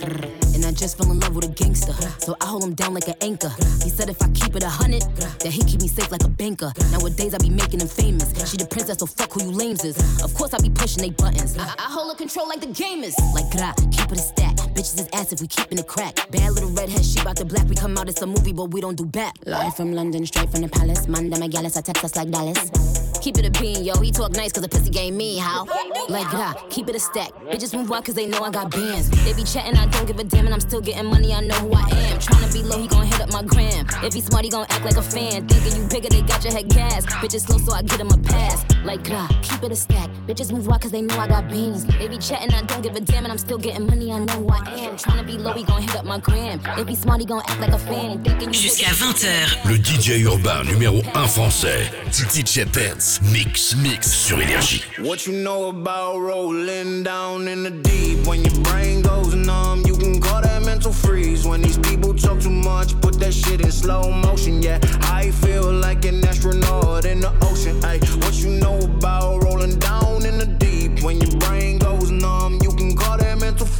And 0.02 0.64
I 0.64 0.72
just 0.72 0.96
fell 0.96 1.10
in 1.10 1.20
love 1.20 1.34
with 1.34 1.44
a 1.44 1.48
gangster. 1.48 1.92
So 2.18 2.36
I 2.40 2.46
hold 2.46 2.64
him 2.64 2.74
down 2.74 2.94
like 2.94 3.08
an 3.08 3.14
anchor. 3.20 3.50
He 3.82 3.90
said 3.90 4.08
if 4.08 4.20
I 4.22 4.28
keep 4.30 4.56
it 4.56 4.62
a 4.62 4.68
hundred, 4.68 5.02
that 5.40 5.52
he 5.52 5.62
keep 5.64 5.80
me 5.82 5.88
safe 5.88 6.10
like 6.10 6.24
a 6.24 6.28
banker. 6.28 6.72
Nowadays 6.90 7.34
I 7.34 7.38
be 7.38 7.50
making 7.50 7.80
him 7.80 7.88
famous. 7.88 8.28
She 8.50 8.56
the 8.56 8.66
princess, 8.66 8.98
so 8.98 9.06
fuck 9.06 9.32
who 9.32 9.44
you 9.44 9.50
lames 9.50 9.84
is. 9.84 9.96
Of 10.22 10.34
course 10.34 10.54
I 10.54 10.58
be 10.58 10.70
pushing 10.70 11.02
they 11.02 11.10
buttons. 11.10 11.56
I, 11.58 11.74
I 11.78 11.88
hold 11.90 12.12
her 12.12 12.16
control 12.16 12.48
like 12.48 12.60
the 12.60 12.68
gamers. 12.68 13.16
Like 13.34 13.50
keep 13.90 14.10
it 14.10 14.18
a 14.18 14.22
stack. 14.22 14.56
Bitches 14.74 15.00
is 15.00 15.08
ass 15.12 15.32
if 15.32 15.40
we 15.40 15.46
keepin' 15.46 15.78
it 15.78 15.86
crack. 15.86 16.14
Bad 16.30 16.52
little 16.52 16.70
redhead, 16.70 17.04
she 17.04 17.22
bout 17.22 17.36
the 17.36 17.44
black. 17.44 17.68
We 17.68 17.76
come 17.76 17.98
out, 17.98 18.08
it's 18.08 18.22
a 18.22 18.26
movie, 18.26 18.52
but 18.52 18.70
we 18.70 18.80
don't 18.80 18.96
do 18.96 19.04
back. 19.04 19.36
Live 19.46 19.76
from 19.76 19.92
London, 19.92 20.24
straight 20.26 20.50
from 20.50 20.62
the 20.62 20.68
palace. 20.68 21.08
Man, 21.08 21.30
them 21.30 21.42
a 21.42 21.48
gallus, 21.48 21.76
I 21.76 21.82
text 21.82 22.04
us 22.04 22.16
like 22.16 22.30
Dallas. 22.30 22.99
Keep 23.20 23.37
it 23.37 23.46
a 23.46 23.50
bean, 23.61 23.85
yo. 23.85 23.94
He 24.00 24.11
talk 24.11 24.33
nice 24.33 24.52
cause 24.52 24.62
the 24.62 24.68
pussy 24.68 24.90
game 24.90 25.16
me, 25.16 25.37
how? 25.37 25.66
Like, 26.09 26.28
gra, 26.30 26.54
keep 26.70 26.88
it 26.88 26.96
a 26.96 27.00
stack. 27.00 27.33
Bitches 27.52 27.76
move 27.76 27.92
on 27.92 28.02
cause 28.02 28.14
they 28.14 28.26
know 28.26 28.42
I 28.42 28.50
got 28.50 28.70
bands. 28.70 29.11
They 29.24 29.35
be 29.35 29.44
chatting, 29.44 29.76
I 29.76 29.87
don't 29.87 30.06
give 30.06 30.18
a 30.18 30.24
damn, 30.24 30.46
and 30.46 30.54
I'm 30.54 30.61
still 30.61 30.80
getting 30.80 31.04
money, 31.04 31.35
I 31.35 31.40
know 31.40 31.54
who 31.56 31.74
I 31.74 31.83
am. 31.83 32.18
Tryna 32.18 32.52
be 32.52 32.62
low, 32.62 32.80
he 32.80 32.88
gon' 32.88 33.06
hit 33.06 33.20
up 33.20 33.30
my 33.30 33.42
gram. 33.42 33.87
If 34.02 34.14
he 34.14 34.22
smart, 34.22 34.44
he 34.44 34.50
gon' 34.50 34.66
act 34.70 34.85
like 34.85 34.96
a 34.96 35.02
fan. 35.02 35.46
Thinking 35.46 35.83
you 35.83 35.88
bigger, 35.88 36.09
they 36.09 36.22
got 36.22 36.42
your 36.42 36.54
head 36.54 36.68
gas. 36.70 37.04
Bitches 37.06 37.46
slow, 37.46 37.59
so 37.59 37.72
I 37.72 37.83
get 37.83 38.00
him 38.00 38.09
a 38.09 38.16
pass. 38.18 38.64
Like, 38.84 39.04
gra, 39.04 39.28
keep 39.42 39.62
it 39.62 39.72
a 39.72 39.76
stack. 39.76 40.08
Bitches 40.26 40.52
move 40.52 40.68
on 40.68 40.78
cause 40.78 40.90
they 40.90 41.02
know 41.02 41.18
I 41.18 41.28
got 41.28 41.48
beans. 41.48 41.84
They 41.84 42.08
be 42.08 42.18
chatting, 42.18 42.54
I 42.54 42.62
don't 42.62 42.82
give 42.82 42.96
a 42.96 43.00
damn, 43.00 43.24
and 43.24 43.32
I'm 43.32 43.38
still 43.38 43.58
getting 43.58 43.86
money, 43.86 44.12
I 44.12 44.24
know 44.24 44.32
who 44.32 44.48
I 44.48 44.58
am. 44.58 44.96
Tryna 44.96 45.26
be 45.26 45.36
low, 45.36 45.52
he 45.52 45.64
gon' 45.64 45.82
hit 45.82 45.96
up 45.96 46.04
my 46.04 46.18
gram. 46.18 46.60
If 46.78 46.88
he 46.88 46.94
smart, 46.94 47.20
he 47.20 47.26
gon' 47.26 47.42
act 47.46 47.60
like 47.60 47.72
a 47.72 47.78
fan. 47.78 48.22
Thinking 48.24 48.48
you 48.48 48.60
Jusqu'à 48.60 48.90
20h. 48.92 49.68
Le 49.68 49.76
DJ 49.76 50.22
urbain 50.24 50.64
numéro 50.64 51.02
1 51.14 51.26
français. 51.26 51.90
DJ 52.10 52.64
Benz. 52.72 53.20
Mix, 53.32 53.76
mix 53.76 54.10
sur 54.12 54.40
Énergie. 54.40 54.82
What 54.98 55.26
you 55.26 55.32
know 55.32 55.68
about 55.68 56.18
rolling 56.18 57.02
down 57.02 57.48
in 57.48 57.64
the 57.64 57.70
deep? 57.70 58.26
When 58.26 58.42
your 58.44 58.58
brain 58.62 59.02
goes 59.02 59.34
numb, 59.34 59.82
you 59.86 59.96
can 59.96 60.20
call 60.20 60.40
that 60.42 60.62
mental 60.62 60.92
freeze. 60.92 61.46
When 61.46 61.60
these 61.60 61.78
people 61.78 62.14
talk 62.14 62.40
too 62.40 62.50
much, 62.50 62.98
put 63.00 63.18
that 63.20 63.32
shit 63.32 63.60
in 63.60 63.70
slow 63.70 64.10
motion. 64.10 64.62
Yeah, 64.62 64.78
I 65.02 65.30
feel 65.30 65.70
like 65.70 66.04
an 66.04 66.24
astronaut 66.24 67.04
in 67.04 67.20
the 67.20 67.32
ocean. 67.42 67.78
Ay, 67.84 67.98
what 68.22 68.34
you 68.34 68.50
know 68.58 68.69
about 68.78 69.42
rolling 69.44 69.78
down 69.78 70.24
in 70.24 70.38
the 70.38 70.46
deep? 70.46 71.02
When 71.02 71.20
your 71.20 71.37
brain 71.40 71.78
goes 71.78 72.11
numb, 72.11 72.59
you 72.62 72.69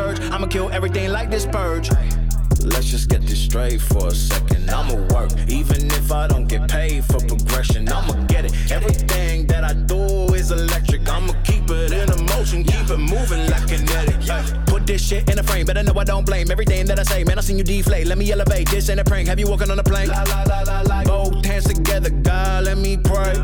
surge. 0.00 0.20
I'ma 0.32 0.46
kill 0.46 0.70
everything 0.70 1.10
like 1.10 1.30
this 1.30 1.46
purge. 1.46 1.90
Let's 2.72 2.88
just 2.94 3.08
get 3.08 3.22
this 3.22 3.40
straight 3.40 3.80
for 3.80 4.08
a 4.08 4.14
second. 4.14 4.70
I'ma 4.70 4.96
work, 5.14 5.30
even 5.48 5.86
if 5.98 6.12
I 6.12 6.26
don't 6.26 6.46
get 6.46 6.68
paid 6.68 7.04
for 7.04 7.18
progression. 7.30 7.88
I'ma 7.88 8.14
get 8.26 8.44
it. 8.44 8.52
Everything 8.70 9.46
that 9.46 9.64
I 9.64 9.72
do 9.72 10.02
is 10.34 10.50
electric. 10.50 11.08
I'ma 11.08 11.32
keep 11.44 11.70
it 11.70 11.92
in 11.92 12.08
a 12.10 12.18
motion, 12.34 12.64
keep 12.64 12.88
it 12.90 13.02
moving 13.14 13.44
like 13.52 13.66
kinetic. 13.66 14.16
Ay, 14.28 14.44
Put 14.66 14.86
this 14.86 15.02
shit 15.08 15.28
in 15.30 15.38
a 15.38 15.42
frame, 15.42 15.66
better 15.66 15.82
know 15.82 15.96
I 15.96 16.04
don't 16.04 16.26
blame 16.26 16.50
everything 16.50 16.86
that 16.86 16.98
I 16.98 17.02
say. 17.02 17.24
Man, 17.24 17.38
I 17.38 17.42
seen 17.42 17.58
you 17.58 17.64
deflate. 17.64 18.06
Let 18.06 18.18
me 18.18 18.30
elevate. 18.30 18.68
This 18.68 18.88
ain't 18.90 19.00
a 19.00 19.04
prank. 19.04 19.28
Have 19.28 19.40
you 19.40 19.48
walking 19.48 19.70
on 19.70 19.78
a 19.78 19.84
plane? 19.92 20.10
Both 21.04 21.44
hands 21.44 21.64
together, 21.64 22.10
God, 22.10 22.64
let 22.64 22.78
me 22.78 22.96
pray. 22.96 23.34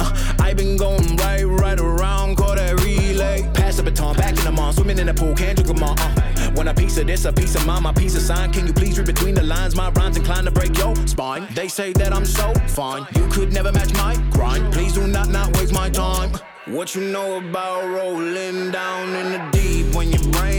Uh, 0.00 0.33
I 0.44 0.52
been 0.52 0.76
going 0.76 1.16
right, 1.16 1.42
right 1.42 1.80
around, 1.80 2.36
call 2.36 2.54
that 2.54 2.78
relay. 2.84 3.50
Pass 3.54 3.78
the 3.78 3.82
baton, 3.82 4.14
back 4.14 4.36
in 4.36 4.44
the 4.44 4.52
mall, 4.52 4.74
swimming 4.74 4.98
in 4.98 5.06
the 5.06 5.14
pool, 5.14 5.34
can't 5.34 5.56
drink 5.56 5.68
them 5.68 5.82
all. 5.82 5.96
Uh. 5.98 6.50
Want 6.54 6.68
a 6.68 6.74
piece 6.74 6.98
of 6.98 7.06
this, 7.06 7.24
a 7.24 7.32
piece 7.32 7.54
of 7.54 7.64
mine, 7.64 7.82
my 7.82 7.92
piece 7.94 8.14
of 8.14 8.20
sign. 8.20 8.52
Can 8.52 8.66
you 8.66 8.74
please 8.74 8.98
read 8.98 9.06
between 9.06 9.34
the 9.34 9.42
lines? 9.42 9.74
My 9.74 9.88
rhymes 9.92 10.18
inclined 10.18 10.44
to 10.44 10.52
break 10.52 10.76
your 10.76 10.94
spine. 11.06 11.48
They 11.54 11.68
say 11.68 11.94
that 11.94 12.12
I'm 12.12 12.26
so 12.26 12.52
fine, 12.68 13.06
you 13.16 13.26
could 13.28 13.54
never 13.54 13.72
match 13.72 13.94
my 13.94 14.16
grind. 14.32 14.70
Please 14.70 14.92
do 14.92 15.06
not 15.06 15.30
not 15.30 15.56
waste 15.56 15.72
my 15.72 15.88
time. 15.88 16.30
What 16.66 16.94
you 16.94 17.02
know 17.10 17.38
about 17.38 17.88
rolling 17.88 18.70
down 18.70 19.14
in 19.16 19.32
the 19.32 19.48
deep? 19.50 19.94
When 19.94 20.10
your 20.12 20.24
brain 20.30 20.53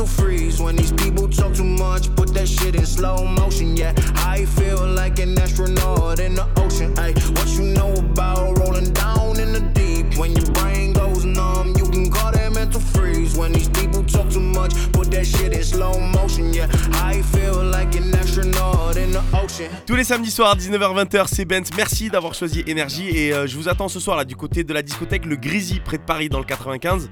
mental 0.00 0.24
freeze. 0.24 0.60
When 0.60 0.76
these 0.76 0.92
people 0.92 1.28
talk 1.28 1.54
too 1.54 1.64
much, 1.64 2.14
put 2.16 2.32
that 2.34 2.48
shit 2.48 2.74
in 2.74 2.86
slow 2.86 3.24
motion. 3.26 3.76
Yeah, 3.76 3.92
I 4.16 4.46
feel 4.46 4.86
like 4.86 5.18
an 5.18 5.38
astronaut 5.38 6.20
in 6.20 6.34
the 6.34 6.46
ocean. 6.56 6.98
Ay, 6.98 7.12
what 7.36 7.48
you 7.48 7.64
know 7.74 7.92
about 7.92 8.58
rolling 8.58 8.92
down 8.92 9.38
in 9.38 9.52
the 9.52 9.60
deep? 9.74 10.16
When 10.18 10.32
your 10.32 10.50
brain 10.52 10.92
goes 10.94 11.24
numb, 11.24 11.74
you 11.76 11.84
can 11.90 12.10
call 12.10 12.32
that 12.32 12.52
mental 12.52 12.80
freeze. 12.80 13.36
When 13.36 13.52
these 13.52 13.68
people 13.68 14.02
talk 14.04 14.30
too 14.30 14.40
much, 14.40 14.72
put 14.92 15.10
that 15.10 15.26
shit 15.26 15.52
in 15.52 15.64
slow 15.64 16.00
motion. 16.00 16.54
Yeah, 16.54 16.68
I 16.94 17.20
feel 17.20 17.62
like 17.62 17.94
an 17.96 18.14
astronaut 18.14 18.96
in 18.96 19.12
the 19.12 19.22
ocean. 19.34 19.68
Tous 19.86 19.96
les 19.96 20.04
samedis 20.04 20.30
soirs, 20.30 20.56
19h-20h, 20.56 21.26
c'est 21.26 21.44
Benz. 21.44 21.68
Merci 21.76 22.08
d'avoir 22.08 22.32
choisi 22.34 22.62
Énergie. 22.66 23.08
Et 23.10 23.34
euh, 23.34 23.46
je 23.46 23.56
vous 23.56 23.68
attends 23.68 23.88
ce 23.88 24.00
soir 24.00 24.16
là 24.16 24.24
du 24.24 24.36
côté 24.36 24.64
de 24.64 24.72
la 24.72 24.82
discothèque 24.82 25.26
Le 25.26 25.36
Grisy, 25.36 25.80
près 25.80 25.98
de 25.98 26.04
Paris, 26.04 26.30
dans 26.30 26.38
le 26.38 26.46
95. 26.46 27.10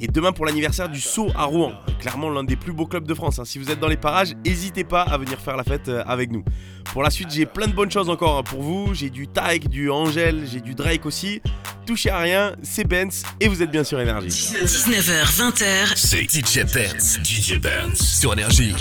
Et 0.00 0.06
demain 0.06 0.32
pour 0.32 0.46
l'anniversaire 0.46 0.88
du 0.88 1.00
Sceau 1.00 1.28
à 1.36 1.44
Rouen. 1.44 1.72
Clairement 1.98 2.30
l'un 2.30 2.44
des 2.44 2.56
plus 2.56 2.72
beaux 2.72 2.86
clubs 2.86 3.06
de 3.06 3.14
France. 3.14 3.38
hein. 3.38 3.44
Si 3.44 3.58
vous 3.58 3.70
êtes 3.70 3.80
dans 3.80 3.88
les 3.88 3.96
parages, 3.96 4.34
n'hésitez 4.44 4.84
pas 4.84 5.02
à 5.02 5.18
venir 5.18 5.38
faire 5.40 5.56
la 5.56 5.64
fête 5.64 5.88
euh, 5.88 6.04
avec 6.06 6.30
nous. 6.30 6.44
Pour 6.92 7.02
la 7.02 7.10
suite, 7.10 7.30
j'ai 7.30 7.46
plein 7.46 7.66
de 7.66 7.72
bonnes 7.72 7.90
choses 7.90 8.08
encore 8.08 8.38
hein, 8.38 8.42
pour 8.42 8.62
vous. 8.62 8.94
J'ai 8.94 9.10
du 9.10 9.26
Tyke, 9.28 9.68
du 9.68 9.90
Angel, 9.90 10.44
j'ai 10.50 10.60
du 10.60 10.74
Drake 10.74 11.04
aussi. 11.06 11.42
Touchez 11.86 12.10
à 12.10 12.18
rien, 12.18 12.54
c'est 12.62 12.84
Benz 12.86 13.22
et 13.40 13.48
vous 13.48 13.62
êtes 13.62 13.70
bien 13.70 13.82
sur 13.82 13.98
Énergie. 14.00 14.28
19h, 14.28 15.24
20h. 15.24 15.92
C'est 15.96 16.22
DJ 16.30 16.64
Benz. 16.72 17.18
DJ 17.24 17.58
Benz 17.58 17.98
sur 18.00 18.32
Énergie. 18.32 18.74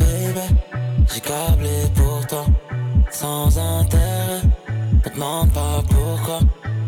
J'ai 0.00 1.20
câblé 1.20 1.70
pour 1.94 2.26
toi, 2.26 2.46
sans 3.10 3.56
intérêt. 3.58 4.42
Me 5.04 5.14
demande 5.14 5.52
pas 5.52 5.82
pourquoi. 5.88 6.40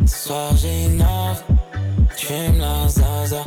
Ce 0.07 0.29
soir 0.29 0.57
j'innove, 0.57 1.43
J'fume 2.29 2.59
la 2.59 2.89
zaza. 2.89 3.45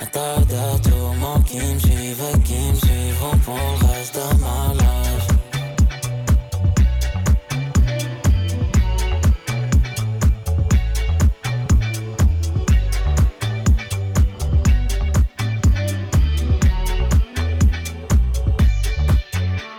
Attarde 0.00 0.52
à 0.52 0.78
tout 0.80 0.90
le 0.90 1.18
monde 1.20 1.44
qui 1.44 1.58
me 1.58 1.78
suivent 1.78 2.20
et 2.34 2.40
qui 2.40 2.54
me 2.54 2.74
suivront 2.74 3.38
pour 3.44 3.54
le 3.54 3.86
reste 3.86 4.16
de 4.16 4.40
ma 4.40 4.74
life. 4.74 5.28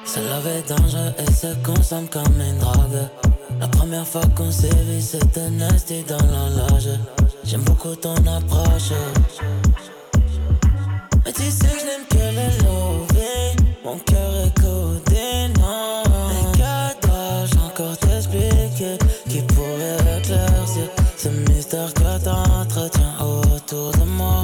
C'est 0.05 0.23
la 0.23 0.39
vie 0.39 0.63
dangereux 0.65 1.13
et 1.17 1.31
se 1.33 1.53
consomme 1.65 2.07
comme 2.07 2.23
une 2.39 2.59
drogue. 2.59 3.09
La 3.59 3.67
première 3.67 4.07
fois 4.07 4.25
qu'on 4.37 4.49
s'est 4.49 4.69
vu, 4.69 5.01
c'était 5.01 5.49
nasty 5.49 6.03
dans 6.03 6.25
la 6.25 6.49
loge. 6.49 7.18
J'aime 7.49 7.61
beaucoup 7.61 7.95
ton 7.95 8.13
approche. 8.27 8.91
Mais 11.25 11.31
tu 11.33 11.41
sais 11.49 11.67
que 11.67 11.79
je 11.79 11.85
n'aime 11.85 12.05
que 12.07 12.17
le 12.17 12.47
lover. 12.63 13.55
Mon 13.83 13.97
cœur 13.97 14.45
est 14.45 14.61
codé, 14.61 15.51
non. 15.57 16.03
Mais 16.29 16.51
que 16.59 17.07
dois-je 17.07 17.57
encore 17.57 17.97
t'expliquer 17.97 18.99
Qui 19.27 19.41
pourrait 19.41 20.19
éclaircir 20.19 20.89
ce 21.17 21.29
mystère 21.29 21.91
que 21.95 22.23
t'entretiens 22.23 23.15
autour 23.19 23.93
de 23.93 24.03
moi? 24.03 24.43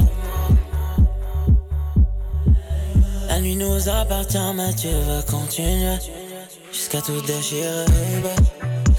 La 3.28 3.40
nuit 3.40 3.54
nous 3.54 3.88
appartient, 3.88 4.52
mais 4.56 4.74
tu 4.74 4.88
veux 4.88 5.22
continuer 5.30 5.94
jusqu'à 6.72 7.00
tout 7.00 7.20
déchirer. 7.20 7.84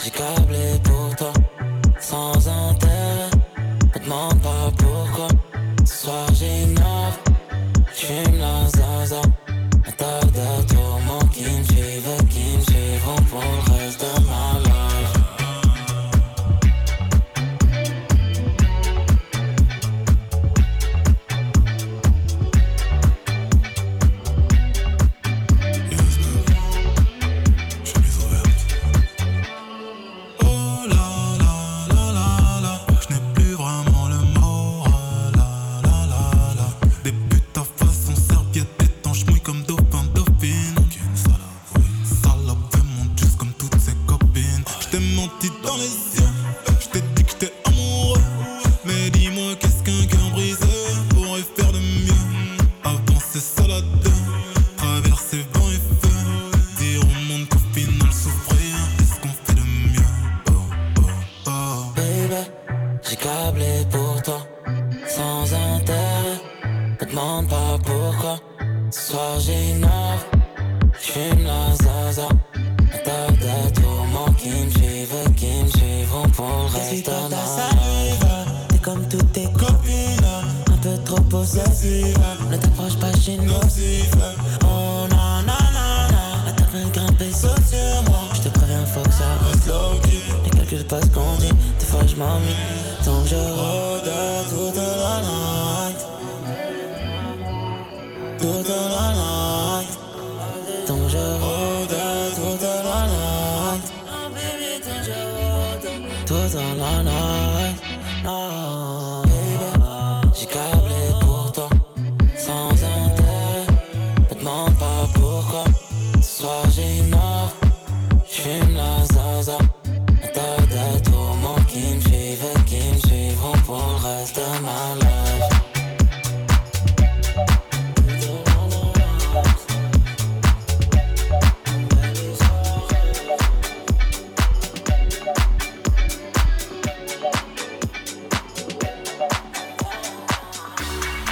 J'ai 0.02 0.12
câblé 0.12 0.80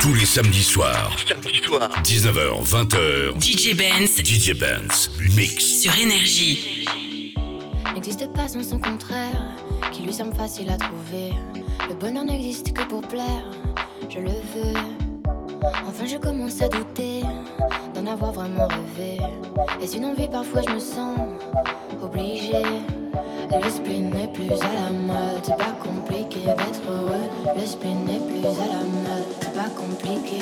Tous 0.06 0.14
les 0.14 0.26
samedis 0.28 0.62
soirs. 0.62 1.18
Samedi 1.28 1.58
soir. 1.64 1.90
19h, 2.04 2.64
20h. 2.64 3.42
DJ 3.42 3.76
Benz. 3.76 4.22
DJ 4.24 4.54
Benz. 4.54 5.10
Mix. 5.36 5.82
Sur 5.82 5.98
énergie. 5.98 6.86
N'existe 7.96 8.32
pas 8.34 8.48
sans 8.48 8.62
son 8.62 8.78
contraire, 8.78 9.56
qui 9.92 10.04
lui 10.04 10.14
semble 10.14 10.36
facile 10.36 10.70
à 10.70 10.78
trouver. 10.78 11.34
Le 11.90 11.96
bonheur 11.96 12.24
n'existe 12.24 12.72
que 12.72 12.84
pour 12.84 13.02
plaire, 13.02 13.50
je 14.08 14.20
le 14.20 14.30
veux. 14.30 14.80
Enfin, 15.88 16.06
je 16.06 16.18
commence 16.18 16.62
à 16.62 16.70
douter 16.70 17.24
d'en 17.96 18.06
avoir 18.06 18.32
vraiment 18.32 18.68
rêvé. 18.68 19.18
Et 19.82 19.98
une 19.98 20.06
envie, 20.06 20.28
parfois, 20.28 20.62
je 20.68 20.72
me 20.72 20.80
sens 20.80 21.18
obligée. 22.00 22.62
L'esprit 23.64 24.02
n'est 24.02 24.28
plus 24.28 24.52
à 24.52 24.74
la 24.74 24.92
mode, 24.92 25.42
c'est 25.44 25.58
pas 25.58 25.76
compliqué 25.84 26.40
d'être 26.42 26.90
heureux. 26.90 27.30
L'esprit 27.56 27.94
n'est 27.94 28.20
plus 28.20 28.46
à 28.46 28.68
la 28.68 28.84
mode, 28.84 29.26
c'est 29.40 29.54
pas 29.54 29.70
compliqué. 29.76 30.40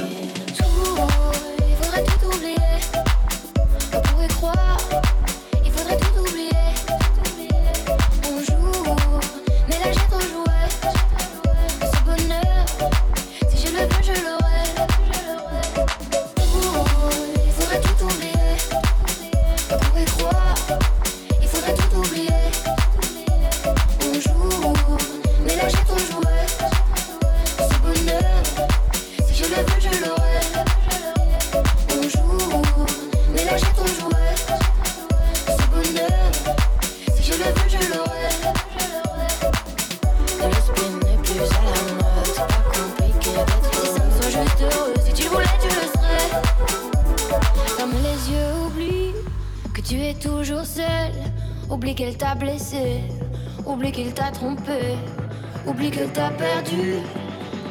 Que 55.92 56.06
t'as 56.06 56.30
perdu 56.30 56.94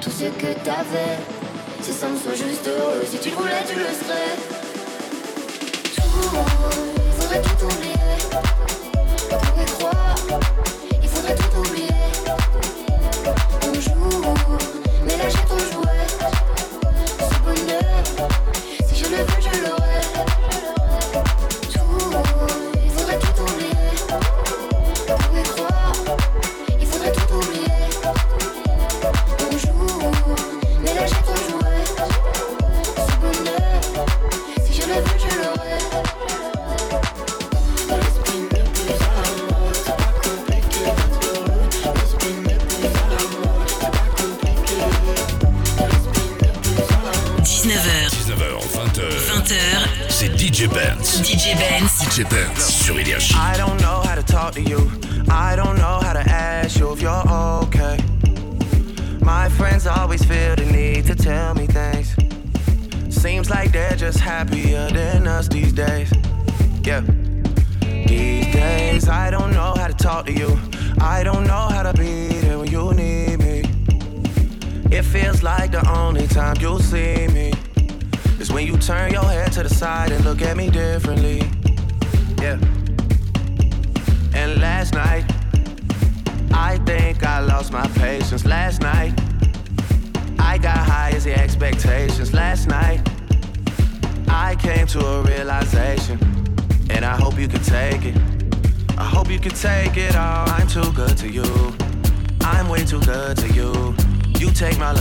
tout 0.02 0.10
ce 0.10 0.24
que 0.24 0.52
t'avais. 0.62 1.16
Ces 1.80 1.92
sommes 1.92 2.16
sont 2.18 2.30
juste 2.30 2.68
heureux. 2.68 3.02
Si 3.06 3.18
tu 3.18 3.30
voulais, 3.30 3.64
tu 3.66 3.74
le 3.74 3.86
serais. 3.86 4.51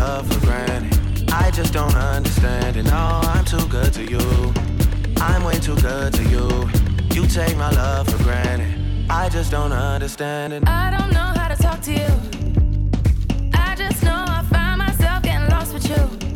Love 0.02 0.34
for 0.34 0.40
granted. 0.48 1.32
I 1.32 1.52
just 1.52 1.74
don't 1.74 1.96
understand 1.96 2.76
it. 2.76 2.86
No, 2.86 3.22
I'm 3.34 3.46
too 3.46 3.66
good 3.68 3.94
to 3.94 4.04
you. 4.04 4.26
I'm 5.18 5.44
way 5.44 5.58
too 5.60 5.76
good 5.76 6.12
to 6.14 6.24
you. 6.34 6.48
You 7.16 7.28
take 7.28 7.56
my 7.56 7.72
love 7.72 8.10
for 8.10 8.22
granted. 8.24 8.72
I 9.10 9.30
just 9.30 9.52
don't 9.52 9.72
understand 9.72 10.54
it. 10.54 10.68
I 10.68 10.90
don't 10.96 11.12
know 11.18 11.30
how 11.40 11.48
to 11.54 11.58
talk 11.68 11.82
to 11.82 11.92
you. 11.92 12.12
I 13.54 13.76
just 13.76 14.02
know 14.04 14.26
I 14.38 14.42
find 14.50 14.80
myself 14.80 15.22
getting 15.22 15.48
lost 15.50 15.72
with 15.76 15.88
you. 15.92 16.31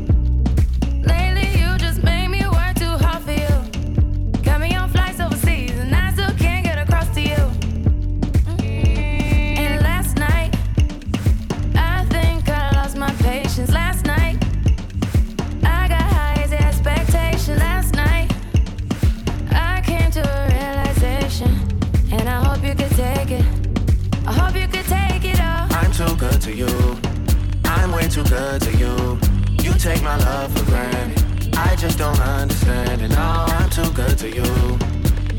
Too 28.15 28.23
good 28.29 28.61
to 28.61 28.71
you. 28.77 29.19
You 29.61 29.73
take 29.77 30.01
my 30.01 30.15
love 30.15 30.57
for 30.57 30.63
granted. 30.67 31.53
I 31.57 31.75
just 31.75 31.97
don't 31.97 32.17
understand 32.21 33.01
it. 33.01 33.09
No, 33.09 33.45
I'm 33.49 33.69
too 33.69 33.91
good 33.91 34.17
to 34.19 34.29
you. 34.33 34.79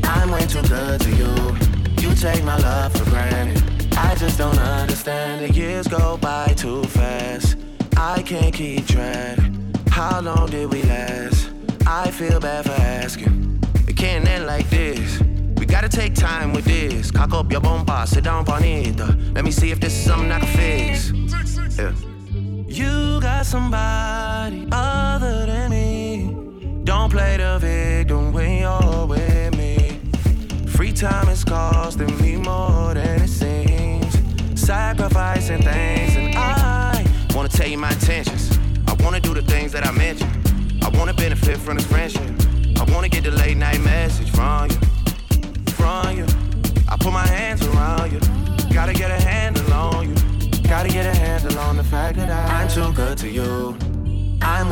I'm 0.03 0.29
way 0.29 0.45
too 0.45 0.61
good 0.61 1.01
to 1.01 1.09
you. 1.09 1.57
You 1.99 2.13
take 2.13 2.43
my 2.43 2.55
love 2.57 2.93
for 2.95 3.09
granted. 3.09 3.63
I 3.97 4.13
just 4.13 4.37
don't 4.37 4.59
understand 4.59 5.43
it. 5.43 5.55
Years 5.55 5.87
go 5.87 6.17
by 6.17 6.53
too 6.55 6.83
fast. 6.83 7.57
I 7.97 8.21
can't 8.21 8.53
keep 8.53 8.85
track. 8.85 9.39
How 9.89 10.21
long 10.21 10.47
did 10.47 10.71
we 10.71 10.83
last? 10.83 11.49
I 11.87 12.11
feel 12.11 12.39
bad 12.39 12.65
for 12.65 12.79
asking. 12.79 13.59
It 13.87 13.97
can't 13.97 14.27
end 14.27 14.45
like 14.45 14.69
this. 14.69 15.19
We 15.57 15.65
gotta 15.65 15.89
take 15.89 16.13
time 16.13 16.53
with 16.53 16.65
this. 16.65 17.09
Cock 17.09 17.33
up 17.33 17.51
your 17.51 17.61
bomba, 17.61 18.05
sit 18.05 18.23
down, 18.23 18.45
bonita. 18.45 19.17
Let 19.33 19.45
me 19.45 19.49
see 19.49 19.71
if 19.71 19.79
this 19.79 19.93
is 19.97 20.05
something 20.05 20.31
I 20.31 20.39
can 20.41 20.55
fix. 20.55 21.79
Yeah. 21.79 22.16
You 22.77 23.19
got 23.19 23.43
somebody 23.43 24.67
other 24.71 25.47
than 25.47 25.71
me. 25.71 26.83
Don't 26.83 27.11
play 27.11 27.37
the 27.37 27.57
victim 27.59 28.31
when 28.31 28.59
you're 28.59 29.07
with 29.07 29.57
me. 29.57 29.99
Free 30.67 30.93
time 30.93 31.27
is 31.29 31.43
costing 31.43 32.15
me 32.21 32.35
more 32.35 32.93
than 32.93 33.23
it 33.23 33.29
seems. 33.29 34.13
Sacrificing 34.61 35.63
things, 35.63 36.15
and 36.17 36.35
I 36.37 37.03
wanna 37.33 37.49
tell 37.49 37.67
you 37.67 37.79
my 37.79 37.89
intentions. 37.89 38.55
I 38.87 38.93
wanna 39.03 39.21
do 39.21 39.33
the 39.33 39.41
things 39.41 39.71
that 39.71 39.83
I 39.83 39.89
mentioned. 39.89 40.83
I 40.83 40.89
wanna 40.89 41.15
benefit 41.15 41.57
from 41.57 41.77
this 41.77 41.85
friendship. 41.87 42.29
I 42.79 42.83
wanna 42.93 43.09
get 43.09 43.23
the 43.23 43.31
late 43.31 43.57
night 43.57 43.81
message 43.81 44.29
from 44.29 44.69
you, 44.69 44.77
from 45.73 46.15
you. 46.15 46.27
I 46.87 46.95
put 46.95 47.11
my 47.11 47.25
hands 47.25 47.65
around 47.65 47.86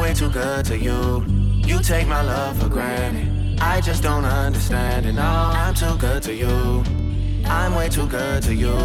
way 0.06 0.14
too 0.14 0.30
good 0.30 0.64
to 0.64 0.78
you. 0.78 1.26
You 1.66 1.82
take 1.82 2.08
my 2.08 2.22
love 2.22 2.62
for 2.62 2.70
granted. 2.70 3.60
I 3.60 3.82
just 3.82 4.04
don't 4.04 4.24
understand 4.24 5.08
it. 5.08 5.14
No, 5.14 5.32
I'm 5.62 5.74
too 5.74 5.98
good 5.98 6.22
to 6.24 6.34
you. 6.34 6.84
I'm 7.46 7.74
way 7.74 7.90
too 7.90 8.06
good 8.06 8.44
to 8.44 8.54
you. 8.54 8.78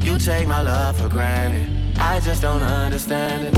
You 0.00 0.18
take 0.18 0.48
my 0.48 0.62
love 0.62 0.96
for 1.00 1.08
granted. 1.08 1.68
I 2.00 2.18
just 2.18 2.42
don't 2.42 2.62
understand 2.62 3.46
it. 3.46 3.54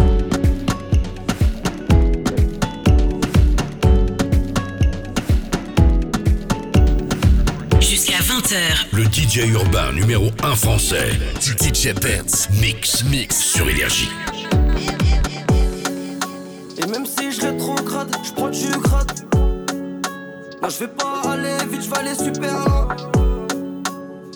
Jusqu'à 7.81 8.19
20h, 8.19 8.93
le 8.93 9.05
DJ 9.05 9.51
urbain 9.55 9.93
numéro 9.93 10.31
1 10.43 10.57
français, 10.57 11.13
DJ 11.41 11.95
Benz, 11.95 12.49
mix, 12.61 13.03
mix 13.05 13.39
sur 13.39 13.67
Énergie. 13.67 14.11
Je 20.79 20.85
vais 20.85 20.89
pas 20.89 21.23
aller 21.31 21.57
vite, 21.71 21.83
je 21.83 21.91
vais 21.91 21.99
aller 21.99 22.15
super 22.15 22.53
loin. 22.67 22.89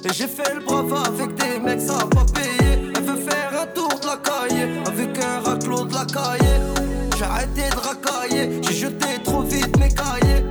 Et 0.04 0.12
j'ai 0.12 0.26
fait 0.26 0.54
le 0.54 0.60
brava 0.60 1.02
avec 1.06 1.34
des 1.34 1.60
mecs, 1.60 1.80
ça 1.80 1.98
a 1.98 2.06
pas 2.06 2.24
payé. 2.34 2.90
Elle 2.96 3.02
veut 3.02 3.20
faire 3.20 3.62
un 3.62 3.66
tour 3.66 3.88
de 4.00 4.06
la 4.06 4.16
cahier 4.16 4.66
avec 4.86 5.18
un 5.22 5.40
raclot 5.40 5.84
de 5.84 5.94
la 5.94 6.04
cahier. 6.04 6.58
J'ai 7.16 7.24
arrêté 7.24 7.62
de 7.70 7.76
racailler, 7.76 8.60
j'ai 8.62 8.74
jeté 8.74 9.22
trop 9.22 9.42
vite 9.42 9.78
mes 9.78 9.88
cahiers. 9.88 10.44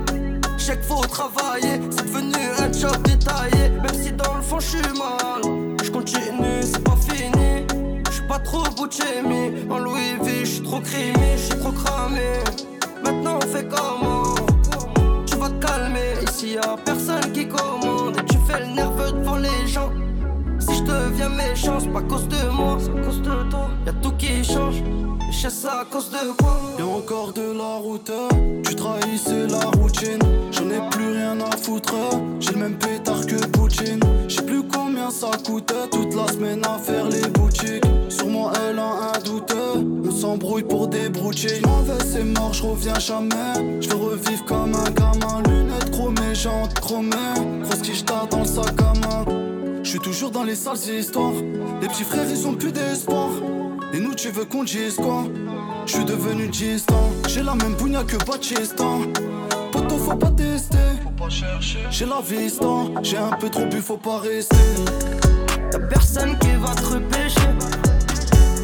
J'ai 0.56 0.76
que 0.76 0.82
faut 0.82 1.04
travailler, 1.04 1.80
c'est 1.90 2.06
devenu 2.06 2.36
un 2.58 2.72
job 2.72 3.02
détaillé. 3.02 3.70
Même 3.70 4.02
si 4.02 4.12
dans 4.12 4.36
le 4.36 4.42
fond 4.42 4.60
je 4.60 4.68
suis 4.68 4.98
mal, 4.98 5.42
je 5.82 5.90
continue, 5.90 6.62
c'est 6.62 6.84
pas 6.84 6.96
fini. 6.96 7.66
Je 8.06 8.12
suis 8.12 8.26
pas 8.28 8.38
trop 8.38 8.62
Gucci, 8.76 9.02
en 9.68 9.78
Louis 9.78 10.14
V, 10.22 10.40
je 10.40 10.46
suis 10.46 10.62
trop 10.62 10.80
creamy, 10.80 11.32
je 11.36 11.42
suis 11.42 11.58
trop 11.58 11.72
cramé. 11.72 12.22
Maintenant 13.04 13.38
on 13.42 13.46
fait 13.46 13.66
comment 13.68 14.34
Tu 15.26 15.36
vas 15.36 15.48
te 15.48 15.66
calmer, 15.66 16.14
ici 16.28 16.54
y 16.54 16.58
a 16.58 16.76
personne 16.84 17.32
qui 17.32 17.46
commande. 17.46 18.16
Et 18.18 18.24
tu 18.24 18.38
fais 18.46 18.60
le 18.60 18.74
nerveux 18.74 19.12
devant 19.12 19.36
les 19.36 19.66
gens. 19.66 19.90
Si 20.58 20.76
je 20.76 20.82
deviens 20.84 21.28
méchant, 21.28 21.80
c'est 21.80 21.92
pas 21.92 21.98
à 21.98 22.02
cause 22.02 22.28
de 22.28 22.48
moi, 22.50 22.78
c'est 22.78 22.90
à 22.90 23.04
cause 23.04 23.20
de 23.22 23.50
toi. 23.50 23.68
Y'a 23.86 23.92
tout 23.94 24.12
qui 24.12 24.44
change. 24.44 24.82
Je 25.30 25.38
sais 25.38 25.50
ça 25.50 25.80
à 25.80 25.84
cause 25.84 26.10
de 26.10 26.32
quoi 26.40 26.60
Y'a 26.78 26.86
encore 26.86 27.32
de 27.32 27.52
la 27.56 27.76
route, 27.76 28.12
tu 28.64 28.74
trahissais 28.76 29.46
la 29.48 29.64
routine. 29.80 30.20
J'en 30.52 30.68
ai 30.68 30.90
plus 30.90 31.12
rien 31.12 31.40
à 31.40 31.56
foutre, 31.56 31.94
j'ai 32.38 32.52
le 32.52 32.58
même 32.58 32.76
pétard 32.76 33.26
que 33.26 33.46
Poutine. 33.46 34.00
J'sais 34.28 34.42
plus 34.42 34.61
combien 34.92 35.10
ça 35.10 35.30
coûte, 35.44 35.72
toute 35.90 36.14
la 36.14 36.28
semaine 36.28 36.60
à 36.64 36.78
faire 36.78 37.08
les 37.08 37.26
boutiques? 37.28 37.82
Sur 38.08 38.26
elle 38.68 38.78
a 38.78 39.14
un 39.14 39.20
doute, 39.24 39.54
on 40.04 40.10
s'embrouille 40.10 40.64
pour 40.64 40.88
des 40.88 41.08
broutiers. 41.08 41.60
J'm'en 41.62 41.80
vais, 41.82 42.04
c'est 42.04 42.24
mort, 42.24 42.52
j'reviens 42.52 42.98
jamais. 42.98 43.80
J'veux 43.80 43.96
revivre 43.96 44.44
comme 44.44 44.74
un 44.74 44.90
gamin, 44.90 45.42
lunettes 45.48 45.90
chromées, 45.92 46.34
jantes 46.34 46.78
chromées. 46.80 47.16
Grosse 47.62 47.80
quiche 47.80 48.04
dans 48.04 48.38
le 48.38 48.44
sac 48.44 48.74
à 48.80 48.92
main. 49.06 49.24
J'suis 49.82 49.98
toujours 49.98 50.30
dans 50.30 50.44
les 50.44 50.56
sales 50.56 50.76
histoires. 50.98 51.32
Les 51.80 51.88
petits 51.88 52.04
frères, 52.04 52.28
ils 52.28 52.46
ont 52.46 52.54
plus 52.54 52.72
d'espoir. 52.72 53.30
Et 53.94 53.98
nous, 53.98 54.14
tu 54.14 54.28
veux 54.30 54.44
qu'on 54.44 54.64
dise 54.64 54.96
quoi? 54.96 55.24
J'suis 55.86 56.04
devenu 56.04 56.48
distant. 56.48 57.08
J'ai 57.28 57.42
la 57.42 57.54
même 57.54 57.74
bougna 57.74 58.04
que 58.04 58.16
Batista. 58.24 58.84
Poto, 59.72 59.96
faut 59.96 60.16
pas 60.16 60.30
tester. 60.30 60.61
J'ai 61.90 62.04
la 62.04 62.20
vista. 62.20 62.66
J'ai 63.02 63.16
un 63.16 63.30
peu 63.30 63.48
trop 63.48 63.64
bu, 63.64 63.80
faut 63.80 63.96
pas 63.96 64.18
rester. 64.18 64.56
Y'a 65.72 65.78
personne 65.78 66.38
qui 66.38 66.50
va 66.60 66.74
te 66.74 66.84
repêcher. 66.84 67.40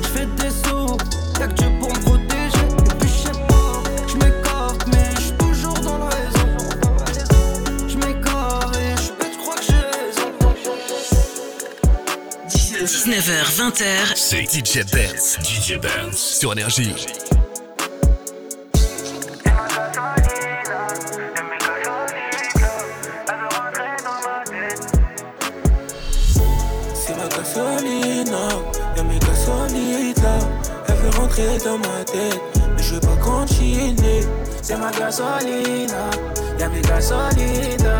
J'fais 0.02 0.26
des 0.36 0.50
sauts, 0.50 0.98
y'a 1.40 1.46
que 1.48 1.54
Dieu 1.54 1.68
pour 1.80 1.88
me 1.88 2.00
protéger. 2.00 2.66
Et 2.84 2.94
puis 3.00 3.08
j'sais 3.08 3.32
pas, 3.48 3.82
j'm'écarte, 4.06 4.86
mais 4.88 5.10
j'suis 5.16 5.32
toujours 5.38 5.78
dans 5.80 5.98
la 5.98 6.08
raison. 6.10 6.48
J'm'écarte 7.88 8.76
et 8.76 8.94
j'peux 9.02 9.30
te 9.30 9.36
croire 9.38 9.56
que 9.56 9.62
j'ai 9.62 9.84
raison. 10.02 10.28
19h, 12.84 13.32
20h, 13.56 14.14
c'est 14.14 14.44
DJ 14.44 14.84
Benz. 14.92 15.38
DJ 15.42 15.78
Benz 15.80 16.16
sur 16.18 16.52
Énergie. 16.52 17.06
Gasolina, 35.08 36.10
y'a 36.58 36.68
mes 36.68 36.82
gasolines. 36.82 37.92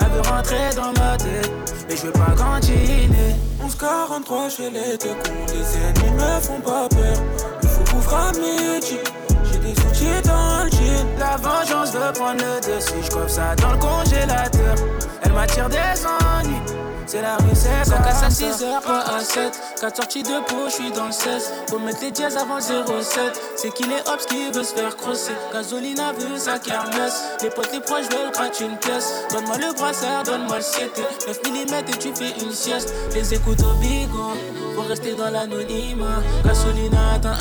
Elle 0.00 0.08
veut 0.08 0.28
rentrer 0.28 0.70
dans 0.74 0.92
ma 1.00 1.16
tête, 1.16 1.50
mais 1.88 1.96
je 1.96 2.06
veux 2.06 2.12
pas 2.12 2.34
continuer. 2.36 3.34
1143 3.60 4.48
chez 4.48 4.70
les 4.70 4.98
deux 4.98 5.14
cons, 5.22 5.46
les 5.52 5.76
ennemis 5.78 6.16
me 6.16 6.40
font 6.40 6.60
pas 6.60 6.88
peur. 6.88 7.16
Il 7.62 7.68
faut 7.68 7.84
couvrir 7.94 8.18
à 8.18 8.32
midi. 8.32 8.98
J'ai 9.44 9.58
des 9.58 9.70
outils 9.70 10.22
dans 10.26 10.64
le 10.64 10.70
jean. 10.70 11.06
La 11.18 11.36
vengeance 11.36 11.92
veut 11.92 12.12
prendre 12.12 12.40
le 12.42 12.60
dessus. 12.60 12.94
Je 13.02 13.28
ça 13.28 13.54
dans 13.56 13.72
le 13.72 13.78
congélateur. 13.78 14.74
Elle 15.22 15.32
m'attire 15.32 15.68
des 15.68 16.06
ennuis. 16.06 16.77
C'est 17.08 17.22
la 17.22 17.38
rue, 17.38 17.54
c'est 17.54 17.88
Ça 17.88 17.96
casse 18.00 18.22
à 18.22 18.28
6h, 18.28 18.82
pas 18.82 19.00
à 19.00 19.20
7. 19.20 19.58
4 19.80 19.96
sorties 19.96 20.22
de 20.22 20.44
peau, 20.46 20.66
je 20.66 20.74
suis 20.74 20.90
dans 20.92 21.06
le 21.06 21.12
16. 21.12 21.52
Faut 21.70 21.78
mettre 21.78 22.02
les 22.02 22.10
dièses 22.10 22.36
avant 22.36 22.60
07. 22.60 23.40
C'est 23.56 23.72
qu'il 23.72 23.90
est 23.90 24.06
hops 24.06 24.26
qui 24.26 24.50
veut 24.50 24.62
se 24.62 24.74
faire 24.74 24.94
crosser. 24.94 25.32
Gasolina 25.50 26.12
veut 26.12 26.36
sa 26.36 26.58
kermesse. 26.58 27.22
Les 27.42 27.48
potes, 27.48 27.72
les 27.72 27.80
proches 27.80 28.10
veulent 28.10 28.30
gratter 28.30 28.66
une 28.66 28.76
pièce. 28.76 29.24
Donne-moi 29.32 29.56
le 29.56 29.74
brassard, 29.74 30.22
donne-moi 30.24 30.58
le 30.58 30.62
7. 30.62 31.00
9 31.28 31.40
mm 31.46 31.74
et 31.78 31.98
tu 31.98 32.14
fais 32.14 32.44
une 32.44 32.52
sieste. 32.52 32.92
Les 33.14 33.32
écoutes 33.32 33.62
au 33.62 33.72
bigot. 33.80 34.34
Faut 34.76 34.82
rester 34.82 35.14
dans 35.14 35.30
l'anonymat. 35.30 36.22
Gasolina 36.44 37.14
atteint 37.14 37.38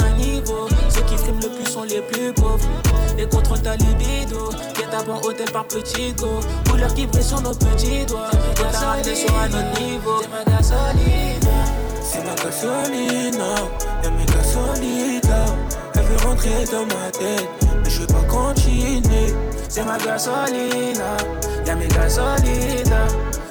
bon 5.04 5.18
hôtel 5.24 5.50
par 5.52 5.66
petit 5.66 6.14
go. 6.14 6.40
Couleur 6.70 6.94
qui 6.94 7.06
brille 7.06 7.24
sur 7.24 7.42
nos 7.42 7.54
petits 7.54 8.06
doigts. 8.06 8.30
Faut 8.56 8.64
t'arrêter 8.72 9.16
sur 9.16 9.34
un 9.38 9.48
autre 9.48 9.82
niveau. 9.82 10.22
C'est 10.22 10.30
ma 10.30 10.44
gasolina. 10.44 11.58
C'est 12.02 12.24
ma 12.26 12.36
gasolina. 12.36 13.56
Y'a 14.04 14.10
mes 14.12 14.26
gasolina. 14.26 15.46
Elle 15.96 16.04
veut 16.04 16.28
rentrer 16.28 16.66
dans 16.72 16.86
ma 16.86 17.12
tête. 17.12 17.50
Mais 17.84 17.90
je 17.90 18.02
veux 18.02 18.08
pas 18.08 18.24
continuer. 18.28 19.34
C'est 19.70 19.84
ma 19.84 19.98
gasolina. 19.98 21.18
Y'a 21.66 21.76
mes 21.76 21.88
gasolina. 21.88 23.08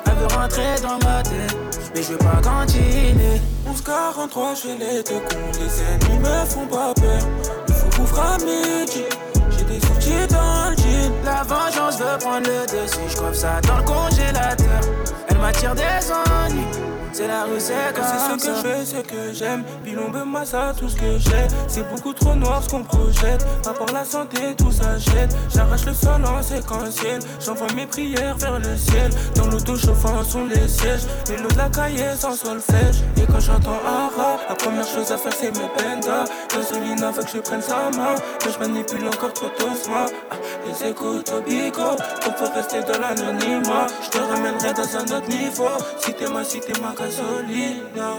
Elle 0.07 0.15
veut 0.15 0.37
rentrer 0.37 0.81
dans 0.83 0.99
ma 1.07 1.23
tête. 1.23 1.57
Mais 1.95 2.03
je 2.03 2.13
veux 2.13 2.19
pas 2.19 2.41
continuer. 2.43 3.41
1143 3.67 4.55
chez 4.55 4.69
les 4.79 5.03
deux 5.03 5.21
cons. 5.21 5.53
Les 5.55 6.09
ennemis 6.09 6.19
me 6.19 6.47
font 6.47 6.67
pas 6.67 6.93
peur. 6.95 7.21
Il 7.69 7.75
faut 7.75 8.01
couvrir 8.01 8.23
à 8.23 8.39
midi. 8.39 9.05
J'ai 9.51 9.65
des 9.65 9.77
outils 9.77 10.27
dans 10.29 10.71
le. 10.71 10.86
La 11.27 11.43
vengeance 11.43 11.99
veut 11.99 12.19
prendre 12.21 12.47
le 12.47 12.65
dessus. 12.67 13.01
Je 13.09 13.35
ça 13.35 13.61
dans 13.63 13.79
le 13.79 13.83
congélateur. 13.83 14.81
Elle 15.29 15.39
m'attire 15.39 15.75
des 15.75 15.83
ennuis. 15.83 16.96
C'est 17.17 17.29
la 17.29 17.45
rue, 17.45 17.59
c'est 17.59 17.95
comme 17.95 18.05
C'est 18.05 18.45
ce 18.45 18.47
que 18.47 18.55
je 18.55 18.61
fais, 18.61 18.85
ce 18.85 18.97
que 18.97 19.33
j'aime. 19.33 19.65
Pilon 19.83 20.11
de 20.11 20.23
massa, 20.23 20.75
tout 20.79 20.87
ce 20.87 20.97
que 20.97 21.19
j'ai. 21.19 21.49
C'est 21.67 21.89
beaucoup 21.89 22.13
trop 22.13 22.35
noir 22.35 22.63
ce 22.63 22.69
qu'on 22.69 22.83
projette. 22.83 23.43
Pas 23.63 23.73
pour 23.73 23.87
la 23.87 24.05
santé, 24.05 24.55
tout 24.59 24.71
s'achète. 24.71 25.35
J'arrache 25.49 25.87
le 25.87 25.95
sol 25.95 26.23
en 26.27 26.43
séquentiel. 26.43 27.21
J'envoie 27.41 27.73
mes 27.75 27.87
prières 27.87 28.37
vers 28.37 28.59
le 28.59 28.77
ciel. 28.77 29.11
Dans 29.35 29.47
l'auto 29.47 29.79
chauffant 29.79 30.23
sont 30.25 30.45
les 30.45 30.69
sièges. 30.69 31.07
Les 31.31 31.39
lots 31.39 31.49
de 31.49 31.57
la 31.57 31.71
cahier 31.71 32.15
sans 32.19 32.35
solfège. 32.35 32.97
Et 33.17 33.25
quand 33.25 33.41
j'entends 33.41 33.81
Ara, 33.87 34.37
la 34.51 34.55
première 34.55 34.87
chose 34.87 35.11
à 35.11 35.17
faire 35.17 35.33
c'est 35.33 35.57
mes 35.57 35.69
pendas. 35.69 36.27
Gasolina 36.55 37.13
veut 37.13 37.23
que 37.23 37.31
je 37.31 37.39
prenne 37.39 37.63
sa 37.63 37.91
main. 37.97 38.15
Que 38.45 38.51
je 38.51 38.59
manipule 38.59 39.09
encore 39.09 39.33
trop 39.33 39.49
doucement. 39.59 40.05
Ah, 40.31 40.35
les 40.67 40.91
écoutes 40.91 41.33
au 41.33 41.41
bico. 41.41 41.97
On 42.27 42.31
peut 42.33 42.51
rester 42.55 42.81
dans 42.81 43.01
l'anonymat. 43.01 43.87
Je 44.03 44.11
te 44.11 44.19
ramènerai 44.19 44.75
dans 44.75 44.97
un 44.99 45.17
autre 45.17 45.29
niveau. 45.31 45.71
Si 45.99 46.13
t'es 46.13 46.29
ma, 46.29 46.45
si 46.45 46.61
t'es 46.61 46.79
ma 46.79 46.93
gasolina. 47.07 48.19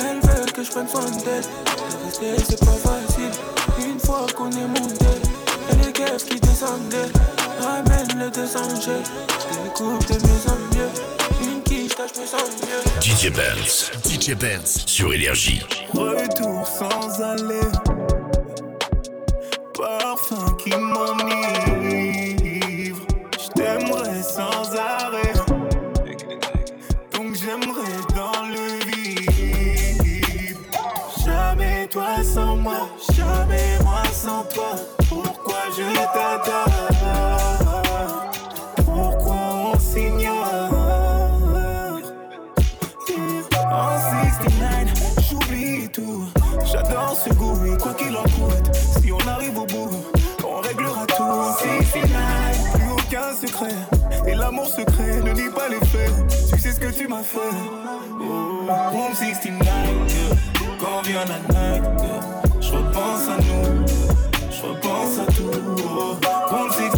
Elle 0.00 0.20
veut 0.20 0.46
que 0.52 0.62
je 0.64 0.70
prenne 0.70 0.88
soin 0.88 1.04
d'elle. 1.24 1.42
De 1.42 2.04
rester, 2.04 2.44
c'est 2.48 2.60
pas 2.60 2.72
facile. 2.72 3.30
Une 3.78 4.00
fois 4.00 4.26
qu'on 4.36 4.50
est 4.50 4.66
monté, 4.66 5.06
et 5.70 5.76
les 5.84 5.92
guerres 5.92 6.16
qui 6.16 6.40
descendent 6.40 6.88
d'elle. 6.88 7.12
Ramène 7.60 8.18
le 8.18 8.30
deux 8.30 8.56
angels. 8.56 9.02
Je 9.38 9.58
découpe 9.62 10.06
de 10.08 10.14
mieux 10.14 10.42
en 10.48 10.58
mieux. 10.74 10.90
Une 11.42 11.62
quiche, 11.62 11.92
je 11.96 12.20
me 12.20 12.26
sens 12.26 12.50
mieux. 12.62 12.82
DJ 13.00 13.30
Benz, 13.30 13.90
DJ 14.04 14.34
Benz 14.34 14.84
sur 14.86 15.12
Énergie. 15.12 15.62
Retour 15.92 16.66
sans 16.66 17.20
aller. 17.22 17.68
Parfum 19.74 20.56
qui 20.58 20.70
m'enivre. 20.70 21.78
Je 23.32 23.48
t'aimerais 23.54 24.22
sans 24.22 24.74
arrêt. 24.76 25.27
Pourquoi 35.08 35.60
je 35.76 35.82
t'adore? 36.12 36.68
Pourquoi 38.84 39.72
on 39.72 39.78
s'ignore? 39.78 40.70
En 43.70 43.98
69, 44.34 45.30
j'oublie 45.30 45.88
tout. 45.90 46.24
J'adore 46.64 47.16
ce 47.16 47.32
goût 47.34 47.66
et 47.66 47.76
quoi 47.78 47.94
qu'il 47.94 48.16
en 48.16 48.22
coûte. 48.22 48.74
Si 48.74 49.12
on 49.12 49.28
arrive 49.28 49.58
au 49.58 49.66
bout, 49.66 49.90
on 50.44 50.60
réglera 50.60 51.06
tout. 51.06 51.22
En 51.22 51.52
69, 51.52 52.72
plus 52.74 52.92
aucun 52.92 53.34
secret. 53.34 53.76
Et 54.26 54.34
l'amour 54.34 54.66
secret 54.66 55.20
ne 55.22 55.32
nie 55.32 55.50
pas 55.50 55.68
les 55.68 55.84
faits. 55.86 56.10
Tu 56.52 56.58
sais 56.60 56.72
ce 56.72 56.80
que 56.80 56.90
tu 56.90 57.06
m'as 57.06 57.22
fait. 57.22 57.38
Room 58.18 59.14
69, 59.14 59.66
yeah. 59.66 60.36
quand 60.80 61.02
vient 61.02 61.24
la 61.26 61.38
night, 61.54 61.84
je 62.60 62.72
repense 62.72 63.28
à 63.28 63.36
nous. 63.42 64.08
Je 64.60 64.66
repense 64.66 65.18
à 65.20 65.32
tout. 65.32 65.50
Oh, 65.84 66.97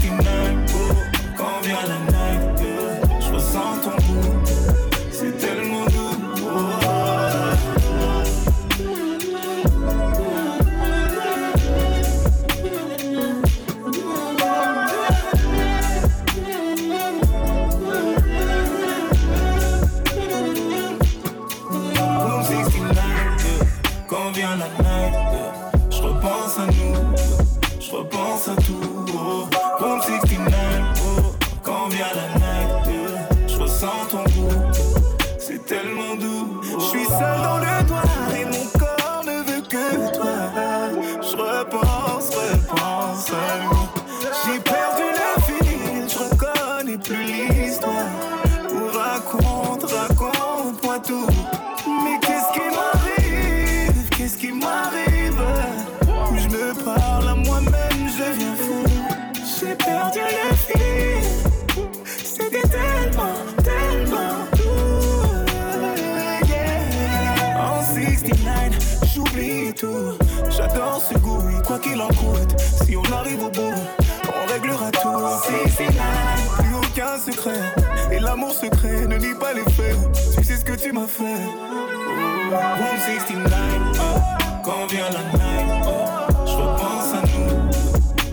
la 84.99 85.09
night, 85.09 85.87
oh. 85.87 86.47
je 86.47 86.53
repense 86.53 87.15
à 87.15 87.23
nous. 87.23 87.71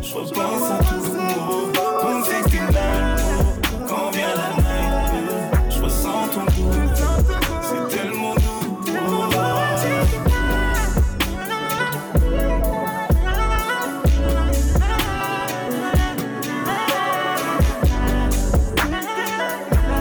Je 0.01 0.13
repense 0.15 0.71
à 0.71 0.77
tout. 0.83 1.03
Oh. 1.39 2.01
Room 2.01 2.23
69, 2.23 2.75
oh. 3.21 3.85
quand 3.87 4.09
vient 4.11 4.33
la 4.35 4.49
night, 4.57 5.69
je 5.69 5.83
ressens 5.83 6.27
ton 6.33 6.45
goût. 6.45 6.71
C'est 7.61 7.95
tellement 7.95 8.33
doux. 8.35 8.79
Oh. 8.87 9.29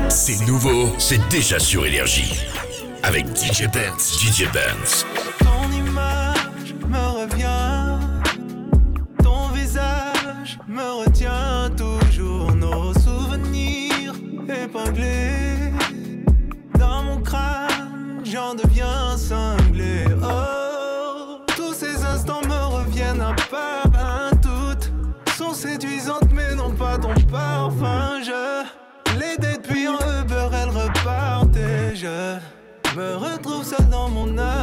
C'est 0.09 0.47
nouveau, 0.47 0.89
c'est 0.99 1.29
déjà 1.29 1.59
sur 1.59 1.85
Énergie. 1.85 2.35
Avec 3.03 3.27
DJ 3.37 3.69
Benz, 3.71 4.19
DJ 4.19 4.51
Benz. 4.53 5.05
Seul 34.27 34.35
dans 34.35 34.56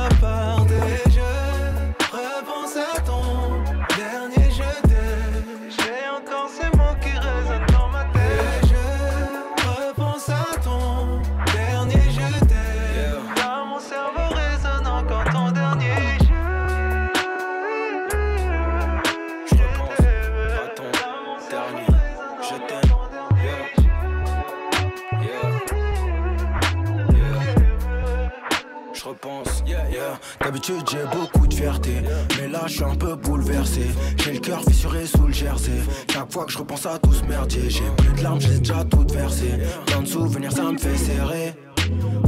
je 32.68 32.74
suis 32.74 32.84
un 32.84 32.96
peu 32.96 33.16
bouleversé 33.16 33.88
J'ai 34.18 34.34
le 34.34 34.40
cœur 34.40 34.62
fissuré 34.64 35.06
sous 35.06 35.28
le 35.28 35.34
jersey 35.34 35.72
Chaque 36.12 36.32
fois 36.32 36.46
que 36.46 36.52
je 36.52 36.58
repense 36.58 36.86
à 36.86 36.98
tout 37.00 37.14
ce 37.14 37.24
merdier 37.26 37.70
J'ai 37.70 37.84
plus 37.98 38.14
de 38.14 38.24
larmes, 38.24 38.40
j'ai 38.40 38.60
déjà 38.60 38.84
toutes 38.86 39.12
versées 39.12 39.60
Plein 39.86 40.02
de 40.02 40.08
souvenirs 40.08 40.52
ça 40.52 40.72
me 40.72 40.78
fait 40.78 40.98
serrer 40.98 41.54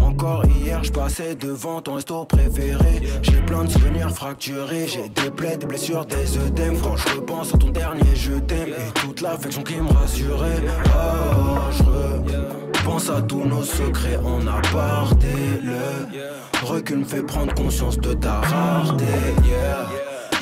encore 0.02 0.46
hier, 0.46 0.84
je 0.84 0.92
passais 0.92 1.36
devant 1.36 1.82
ton 1.82 1.96
resto 1.96 2.26
préféré. 2.26 3.02
J'ai 3.22 3.42
plein 3.42 3.64
de 3.64 3.70
souvenirs 3.70 4.10
fracturés. 4.12 4.88
J'ai 4.88 5.10
des 5.10 5.30
plaies, 5.30 5.58
des 5.58 5.66
blessures, 5.66 6.06
des 6.06 6.38
œdèmes. 6.38 6.80
Quand 6.82 6.96
je 6.96 7.16
repense 7.16 7.54
à 7.54 7.58
ton 7.58 7.70
dernier, 7.70 8.16
je 8.16 8.34
t'aime. 8.34 8.70
Et 8.70 8.92
toute 8.94 9.22
l'affection 9.22 9.64
qui 9.64 9.76
me 9.76 9.92
rassurait. 9.92 10.64
Oh, 10.88 11.60
je 11.72 12.80
repense 12.80 13.10
à 13.10 13.22
tous 13.22 13.44
nos 13.44 13.64
secrets 13.64 14.18
en 14.18 14.46
aparté. 14.48 15.28
Le 15.64 16.66
recul 16.66 17.00
me 17.00 17.06
fait 17.06 17.24
prendre 17.24 17.54
conscience 17.54 17.98
de 17.98 18.14
ta 18.14 18.42
rareté. 18.42 19.06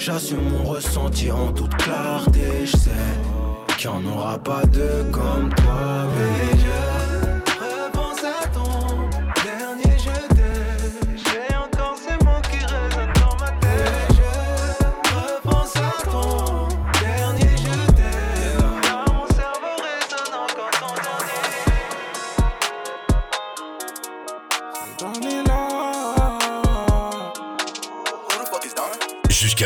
J'assume 0.05 0.41
mon 0.49 0.65
ressenti 0.65 1.31
en 1.31 1.53
toute 1.53 1.73
clarté. 1.77 2.65
Je 2.65 2.75
sais 2.75 2.89
qu'il 3.77 3.89
n'y 3.89 3.95
en 3.95 4.05
aura 4.11 4.37
pas 4.37 4.65
deux 4.65 5.05
comme 5.13 5.47
toi, 5.55 6.07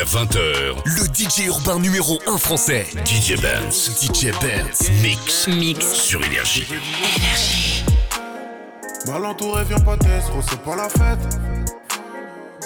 20h, 0.08 0.76
le 0.86 1.04
DJ 1.14 1.48
urbain 1.48 1.78
numéro 1.78 2.18
1 2.26 2.38
français, 2.38 2.86
DJ 3.04 3.38
Benz, 3.42 3.90
DJ 4.00 4.30
Benz, 4.40 4.90
mix, 5.02 5.46
mix 5.48 5.92
sur 5.92 6.24
Énergie. 6.24 6.66
Mal 9.06 9.26
entouré, 9.26 9.64
viens 9.68 9.78
pas 9.80 9.98
t'estre, 9.98 10.32
c'est 10.48 10.62
pas 10.62 10.76
la 10.76 10.88
fête. 10.88 11.38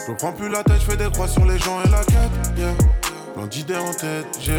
Je 0.07 0.13
prends 0.13 0.33
plus 0.33 0.49
la 0.51 0.63
tête, 0.63 0.77
je 0.83 0.91
fais 0.93 0.97
des 0.97 1.11
croix 1.11 1.27
sur 1.27 1.45
les 1.45 1.59
gens 1.59 1.83
et 1.85 1.89
la 1.89 2.05
quête. 2.05 2.57
Yeah. 2.57 2.75
Plein 3.35 3.47
d'idées 3.49 3.77
en 3.77 3.93
tête, 3.93 4.39
j'ai 4.41 4.53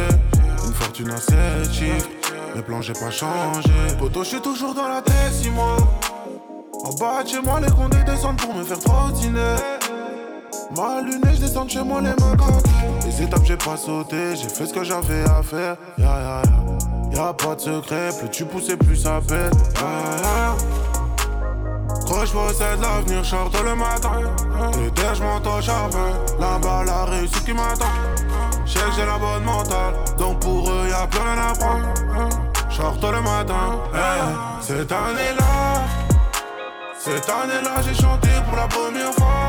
une 0.67 0.73
fortune 0.73 1.11
à 1.11 1.17
7 1.21 1.71
chiffres. 1.71 2.09
Mes 2.53 2.61
plans, 2.63 2.81
j'ai 2.81 2.91
pas 2.91 3.11
changé. 3.11 3.69
Poto, 3.97 4.25
je 4.25 4.29
suis 4.29 4.41
toujours 4.41 4.73
dans 4.73 4.89
la 4.89 5.01
tête, 5.01 5.31
6 5.31 5.51
mois. 5.51 5.77
En 6.83 6.93
bas 6.95 7.23
de 7.23 7.29
chez 7.29 7.39
moi, 7.39 7.61
les 7.61 7.71
condés 7.71 8.03
descendent 8.03 8.41
pour 8.41 8.53
me 8.53 8.61
faire 8.61 8.79
trottiner. 8.79 9.55
Mal 10.71 11.05
luné, 11.05 11.35
je 11.35 11.41
descends 11.41 11.65
de 11.65 11.69
chez 11.69 11.83
moi, 11.83 12.01
les 12.01 12.09
mains. 12.09 12.37
Les 13.05 13.21
étapes, 13.21 13.43
j'ai 13.45 13.57
pas 13.57 13.77
sauté, 13.77 14.35
j'ai 14.35 14.49
fait 14.49 14.65
ce 14.65 14.73
que 14.73 14.83
j'avais 14.83 15.23
à 15.23 15.43
faire. 15.43 15.75
Ya 15.97 16.05
ya 16.05 16.41
ya. 16.41 17.25
Y'a 17.25 17.33
pas 17.33 17.55
de 17.55 17.61
secret, 17.61 18.09
plus 18.19 18.29
tu 18.29 18.45
pousses, 18.45 18.75
plus 18.75 18.95
ça 18.95 19.19
pète. 19.27 19.53
Quand 22.07 22.25
je 22.25 22.31
possède 22.33 22.81
l'avenir, 22.81 23.21
tôt 23.51 23.63
le 23.63 23.75
matin. 23.75 24.21
Les 24.77 24.89
terres, 24.91 25.15
je 25.15 25.23
monte 25.23 25.45
au 25.45 25.61
charbon. 25.61 26.13
Là-bas, 26.39 26.83
la 26.85 27.05
réussite 27.05 27.45
qui 27.45 27.53
m'attend. 27.53 27.85
Je 28.65 28.73
que 28.73 28.91
j'ai 28.95 29.05
la 29.05 29.17
bonne 29.19 29.43
mentale, 29.43 29.93
donc 30.17 30.39
pour 30.39 30.69
eux, 30.69 30.87
y'a 30.89 31.05
plus 31.07 31.19
rien 31.19 31.37
à 31.37 31.53
prendre. 31.53 31.87
Tôt 32.99 33.11
le 33.11 33.21
matin. 33.21 33.79
Cette 34.59 34.91
année-là, 34.91 35.83
cette 36.97 37.29
année-là, 37.29 37.81
j'ai 37.85 37.93
chanté 37.93 38.29
pour 38.47 38.57
la 38.57 38.67
première 38.67 39.13
fois. 39.13 39.42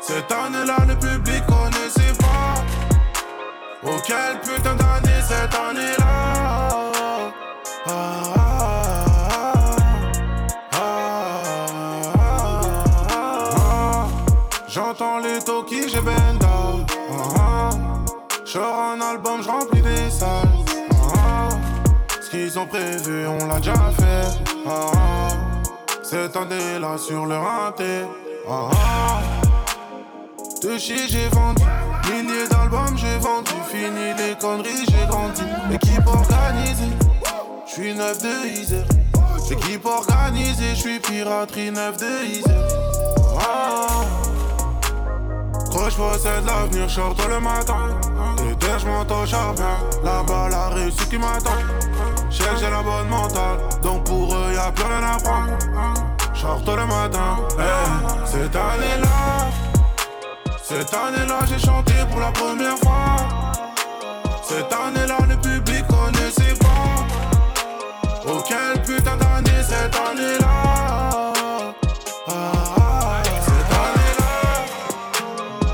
Cette 0.00 0.30
année-là, 0.30 0.76
le 0.86 0.94
public 0.96 1.42
connaissait 1.46 2.14
pas. 2.18 2.54
Oh, 3.84 3.96
quelle 4.04 4.40
putain 4.40 4.74
d'année 4.74 5.20
cette 5.22 5.54
année-là. 5.54 6.04
Ah, 7.86 8.32
ah, 10.72 10.86
ah. 13.12 14.06
J'entends 14.68 15.18
les 15.18 15.38
talkies, 15.42 15.88
j'ai. 15.88 15.98
Ah, 15.98 16.74
ah. 17.38 17.70
Je 18.44 18.58
un 18.58 19.00
album, 19.00 19.42
je 19.42 19.48
remplis 19.48 19.82
des 19.82 20.10
salles. 20.10 20.48
Ce 22.20 22.30
qu'ils 22.30 22.58
ont 22.58 22.66
prévu, 22.66 23.26
on 23.26 23.46
l'a 23.46 23.58
déjà 23.58 23.74
fait. 23.98 24.26
Cette 26.02 26.36
année-là 26.36 26.96
sur 26.98 27.26
le 27.26 27.36
raté. 27.36 28.04
De 30.62 30.78
chez 30.78 31.08
j'ai 31.08 31.28
vendu. 31.28 31.62
Milliers 32.10 32.48
d'albums 32.48 32.96
j'ai 32.96 33.18
vendu. 33.18 33.52
Fini 33.70 34.14
les 34.16 34.34
conneries 34.36 34.86
j'ai 34.88 35.06
grandi. 35.06 35.42
Équipe 35.72 36.06
organisée 36.06 36.92
J'suis 37.66 37.94
neuf 37.94 38.22
de 38.22 38.48
Isère. 38.48 38.84
Équipe 39.50 39.84
organisée 39.84 40.74
J'suis 40.74 40.98
piraterie 40.98 41.70
neuf 41.70 41.96
de 41.98 42.24
Isère. 42.26 42.68
Ah. 43.38 43.86
Quand 45.72 45.90
j'possède 45.90 46.46
l'avenir 46.46 46.88
J'sors 46.88 47.14
tôt 47.14 47.28
le 47.28 47.40
matin. 47.40 47.98
Des 48.38 48.78
j'monte 48.78 49.10
au 49.10 49.26
charbon 49.26 49.62
Là-bas 50.02 50.48
la 50.50 50.68
réussite 50.68 51.08
qui 51.10 51.18
m'attend. 51.18 51.50
Que 52.30 52.56
j'ai 52.60 52.70
la 52.70 52.82
bonne 52.82 53.08
mentale 53.08 53.58
Donc 53.82 54.04
pour 54.04 54.34
eux 54.34 54.54
y'a 54.54 54.70
plus 54.72 54.84
rien 54.84 55.02
à 55.02 55.18
prendre. 55.18 55.56
Tôt 56.64 56.76
le 56.76 56.86
matin. 56.86 57.38
Hey, 57.58 58.26
Cette 58.26 58.54
année-là 58.54 59.65
cette 60.68 60.92
année-là, 60.92 61.40
j'ai 61.48 61.64
chanté 61.64 61.92
pour 62.10 62.20
la 62.20 62.32
première 62.32 62.76
fois. 62.78 63.16
Cette 64.42 64.72
année-là, 64.72 65.18
le 65.28 65.36
public 65.36 65.84
connaissait 65.86 66.56
pas. 66.58 67.06
Oh, 68.26 68.42
quelle 68.46 68.82
putain 68.82 69.16
d'année 69.16 69.62
cette 69.62 69.94
année-là. 69.94 71.32
Ah, 72.26 72.52
ah, 72.78 73.22
cette 73.44 73.72
année-là, 73.84 74.34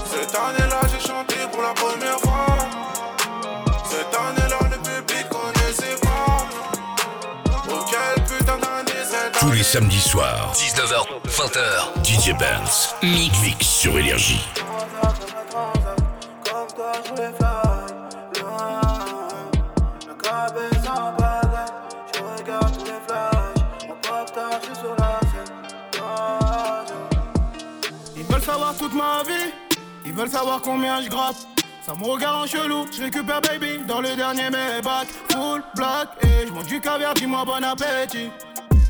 cette 0.04 0.34
année-là, 0.34 0.80
j'ai 0.92 1.08
chanté 1.08 1.36
pour 1.50 1.62
la 1.62 1.72
première 1.72 2.20
fois. 2.20 2.58
Cette 3.84 4.14
année-là, 4.14 4.58
le 4.70 4.76
public 4.76 5.26
connaissait 5.30 5.98
pas. 6.02 6.46
Oh, 7.70 7.84
quelle 7.88 8.24
putain 8.24 8.58
d'année 8.58 9.00
cette 9.10 9.40
Tous 9.40 9.52
les 9.52 9.62
samedis 9.62 10.00
soirs, 10.00 10.52
19h, 10.54 11.06
20h, 11.28 12.04
DJ 12.04 12.36
Benz, 12.38 12.94
mix, 13.02 13.40
mix 13.40 13.66
sur 13.66 13.98
Énergie. 13.98 14.44
Veulent 30.22 30.30
savoir 30.30 30.60
combien 30.62 31.02
je 31.02 31.08
gratte. 31.08 31.48
Ça 31.84 31.94
me 31.94 32.04
regarde 32.04 32.44
en 32.44 32.46
chelou, 32.46 32.86
je 32.96 33.02
récupère 33.02 33.40
baby 33.40 33.78
dans 33.88 34.00
le 34.00 34.14
dernier 34.14 34.50
Maybach. 34.50 35.08
Full 35.30 35.62
black 35.74 36.08
et 36.22 36.46
je 36.46 36.52
mange 36.52 36.66
du 36.66 36.80
caviar, 36.80 37.14
dis-moi 37.14 37.44
bon 37.44 37.64
appétit. 37.64 38.30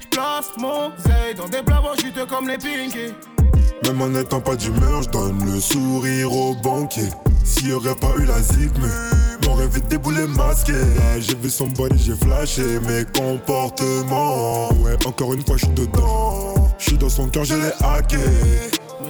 Je 0.01 0.09
place 0.09 0.51
mon 0.59 0.93
zay 0.99 1.35
dans 1.35 1.49
des 1.49 1.62
plats 1.62 1.80
juteux 1.99 2.26
comme 2.26 2.49
les 2.49 2.59
Pinky. 2.59 3.14
Même 3.85 4.03
en 4.03 4.09
n'étant 4.09 4.41
pas 4.41 4.57
d'humeur, 4.57 5.03
je 5.03 5.09
donne 5.09 5.43
le 5.47 5.59
sourire 5.59 6.33
au 6.33 6.55
banquier. 6.55 7.09
S'il 7.45 7.68
y 7.68 7.72
aurait 7.72 7.95
pas 7.95 8.12
eu 8.18 8.26
la 8.26 8.41
zig, 8.41 8.70
mais 8.78 9.49
m'aurait 9.49 9.68
vite 9.68 9.89
déboulé 9.89 10.26
masqué. 10.26 10.74
J'ai 11.18 11.35
vu 11.35 11.49
son 11.49 11.68
body, 11.68 11.99
j'ai 11.99 12.14
flashé 12.14 12.78
mes 12.80 13.05
comportements. 13.07 14.68
Ouais, 14.74 14.97
encore 15.07 15.33
une 15.33 15.45
fois, 15.45 15.57
je 15.57 15.64
suis 15.64 15.74
dedans. 15.74 16.68
J'suis 16.78 16.99
dans 16.99 17.09
son 17.09 17.28
cœur, 17.28 17.45
je 17.45 17.55
l'ai 17.55 17.72
hacké. 17.80 18.18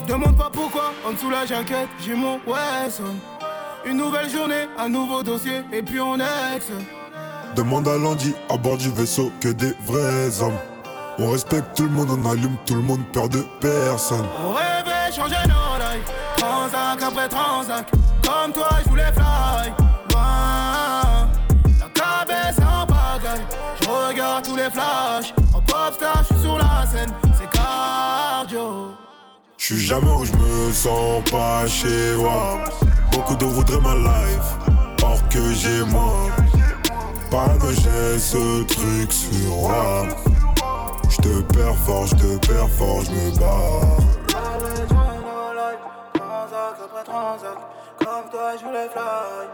Demande 0.08 0.36
pas 0.36 0.50
pourquoi, 0.52 0.92
en 1.06 1.12
dessous 1.12 1.30
la 1.30 1.46
jaquette, 1.46 1.88
j'ai 2.04 2.14
mon 2.14 2.40
Wesson. 2.46 3.14
Une 3.84 3.96
nouvelle 3.96 4.28
journée, 4.28 4.66
un 4.78 4.88
nouveau 4.88 5.22
dossier, 5.22 5.62
et 5.72 5.82
puis 5.82 6.00
on 6.00 6.16
ex. 6.16 6.66
Demande 7.54 7.86
à 7.88 7.96
Landy 7.96 8.34
à 8.50 8.56
bord 8.56 8.76
du 8.78 8.90
vaisseau 8.90 9.30
que 9.40 9.48
des 9.48 9.72
vrais 9.86 10.42
hommes. 10.42 10.58
On 11.18 11.30
respecte 11.30 11.76
tout 11.76 11.84
le 11.84 11.90
monde, 11.90 12.08
on 12.10 12.30
allume 12.30 12.56
tout 12.66 12.74
le 12.74 12.80
monde, 12.82 13.00
peur 13.12 13.28
de 13.28 13.44
personne. 13.60 14.26
On 14.44 14.52
rêvait 14.52 15.12
changer 15.14 15.36
nos 15.46 15.78
lives, 15.78 16.10
transac 16.36 17.02
après 17.02 17.28
transac. 17.28 17.90
Comme 18.22 18.52
toi, 18.52 18.68
je 18.84 18.88
voulais 18.88 19.12
fly. 19.12 19.72
Loin, 20.10 21.28
la 21.78 21.88
cabesse 21.94 22.58
en 22.58 22.86
pagaille. 22.86 23.46
Je 23.80 23.88
regarde 23.88 24.44
tous 24.44 24.56
les 24.56 24.70
flashs. 24.70 25.34
J'suis 29.64 29.78
jamais 29.78 30.10
où 30.10 30.24
je 30.24 30.32
me 30.32 30.72
sens 30.72 31.22
pas 31.30 31.68
chez 31.68 32.16
moi. 32.16 32.64
Beaucoup 33.12 33.36
de 33.36 33.44
voudraient 33.44 33.80
ma 33.80 33.94
life, 33.94 34.56
or 35.04 35.16
que 35.28 35.52
j'ai 35.54 35.84
moi. 35.84 36.26
Parano, 37.30 37.70
j'ai 37.70 38.18
ce 38.18 38.64
truc 38.64 39.12
sur 39.12 39.54
moi. 39.54 40.08
J'te 41.08 41.42
perds 41.54 41.76
fort, 41.86 42.08
j'te 42.08 42.44
perds 42.44 42.70
fort, 42.70 43.02
j'me 43.04 43.38
bats. 43.38 44.02
Transac 46.12 46.78
après 46.84 47.04
transac, 47.04 47.58
comme 47.98 48.30
toi 48.32 48.56
je 48.58 48.64
voulais 48.64 48.88
fly. 48.88 49.46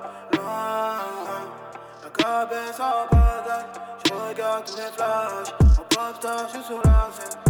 La 2.02 2.10
cabesse 2.16 2.80
en 2.80 3.06
pagaille. 3.10 3.66
Je 4.06 4.12
regarde 4.14 4.64
tous 4.64 4.76
les 4.78 4.90
flashs. 4.90 5.52
En 5.78 5.82
popstar, 5.82 6.46
je 6.46 6.54
suis 6.54 6.64
sur 6.64 6.80
la 6.82 7.10
scène. 7.12 7.48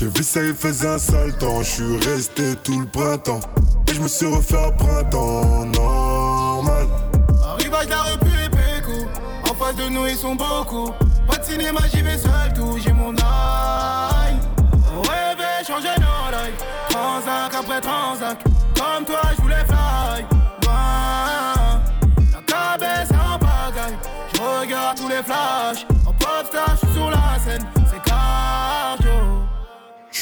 J'ai 0.00 0.06
vu 0.06 0.22
ça, 0.22 0.42
il 0.42 0.54
faisait 0.54 0.88
un 0.88 0.98
sale 0.98 1.36
temps. 1.36 1.62
J'suis 1.62 1.98
resté 1.98 2.56
tout 2.64 2.80
le 2.80 2.86
printemps. 2.86 3.40
Et 3.86 3.92
je 3.92 4.00
me 4.00 4.08
suis 4.08 4.24
refait 4.24 4.56
à 4.56 4.70
printemps 4.70 5.66
normal. 5.66 6.86
Arrivage 7.44 7.84
de 7.84 7.90
la 7.90 8.02
rue 8.04 8.18
Péco 8.18 9.06
En 9.42 9.54
face 9.54 9.76
de 9.76 9.90
nous 9.90 10.06
ils 10.06 10.16
sont 10.16 10.36
beaucoup. 10.36 10.90
Pas 11.28 11.36
de 11.36 11.44
cinéma 11.44 11.80
j'y 11.92 12.00
vais 12.00 12.16
seul 12.16 12.50
tout. 12.54 12.78
J'ai 12.82 12.94
mon 12.94 13.12
eye 13.12 14.38
rêvait 15.02 15.64
changer 15.66 15.94
nos 15.98 16.30
lives 16.32 16.64
Transac 16.88 17.54
après 17.60 17.80
transac. 17.82 18.42
Comme 18.74 19.04
toi 19.04 19.20
je 19.36 19.42
voulais 19.42 19.64
fly. 19.66 20.24
La 22.32 22.40
cabesse 22.46 23.10
en 23.10 23.38
pagaille. 23.38 23.98
Je 24.32 24.40
regarde 24.40 24.96
tous 24.96 25.08
les 25.08 25.22
flashs 25.22 25.84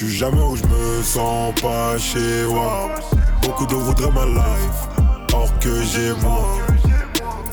J'suis 0.01 0.17
jamais 0.17 0.41
où 0.41 0.55
je 0.55 0.63
me 0.63 1.03
sens 1.03 1.53
pas 1.61 1.99
chez 1.99 2.47
moi. 2.47 2.89
Beaucoup 3.43 3.67
de 3.67 3.75
voudraient 3.75 4.13
ma 4.13 4.27
life, 4.27 4.87
or 5.35 5.49
que 5.59 5.83
j'ai 5.83 6.13
moi. 6.23 6.57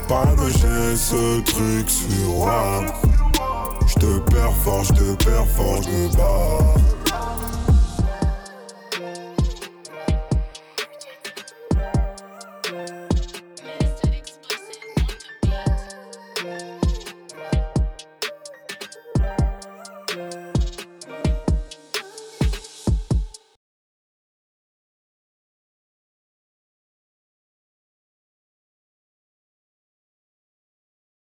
Parano, 0.07 0.43
j'ai 0.49 0.95
ce 0.95 1.41
truc 1.41 1.89
sur 1.89 2.35
moi. 2.35 2.83
J'te 3.87 4.19
perds 4.29 4.55
fort, 4.63 4.83
j'te 4.83 5.25
perds 5.25 5.47
fort, 5.57 5.81
j'me 5.81 6.15
bats. 6.15 6.94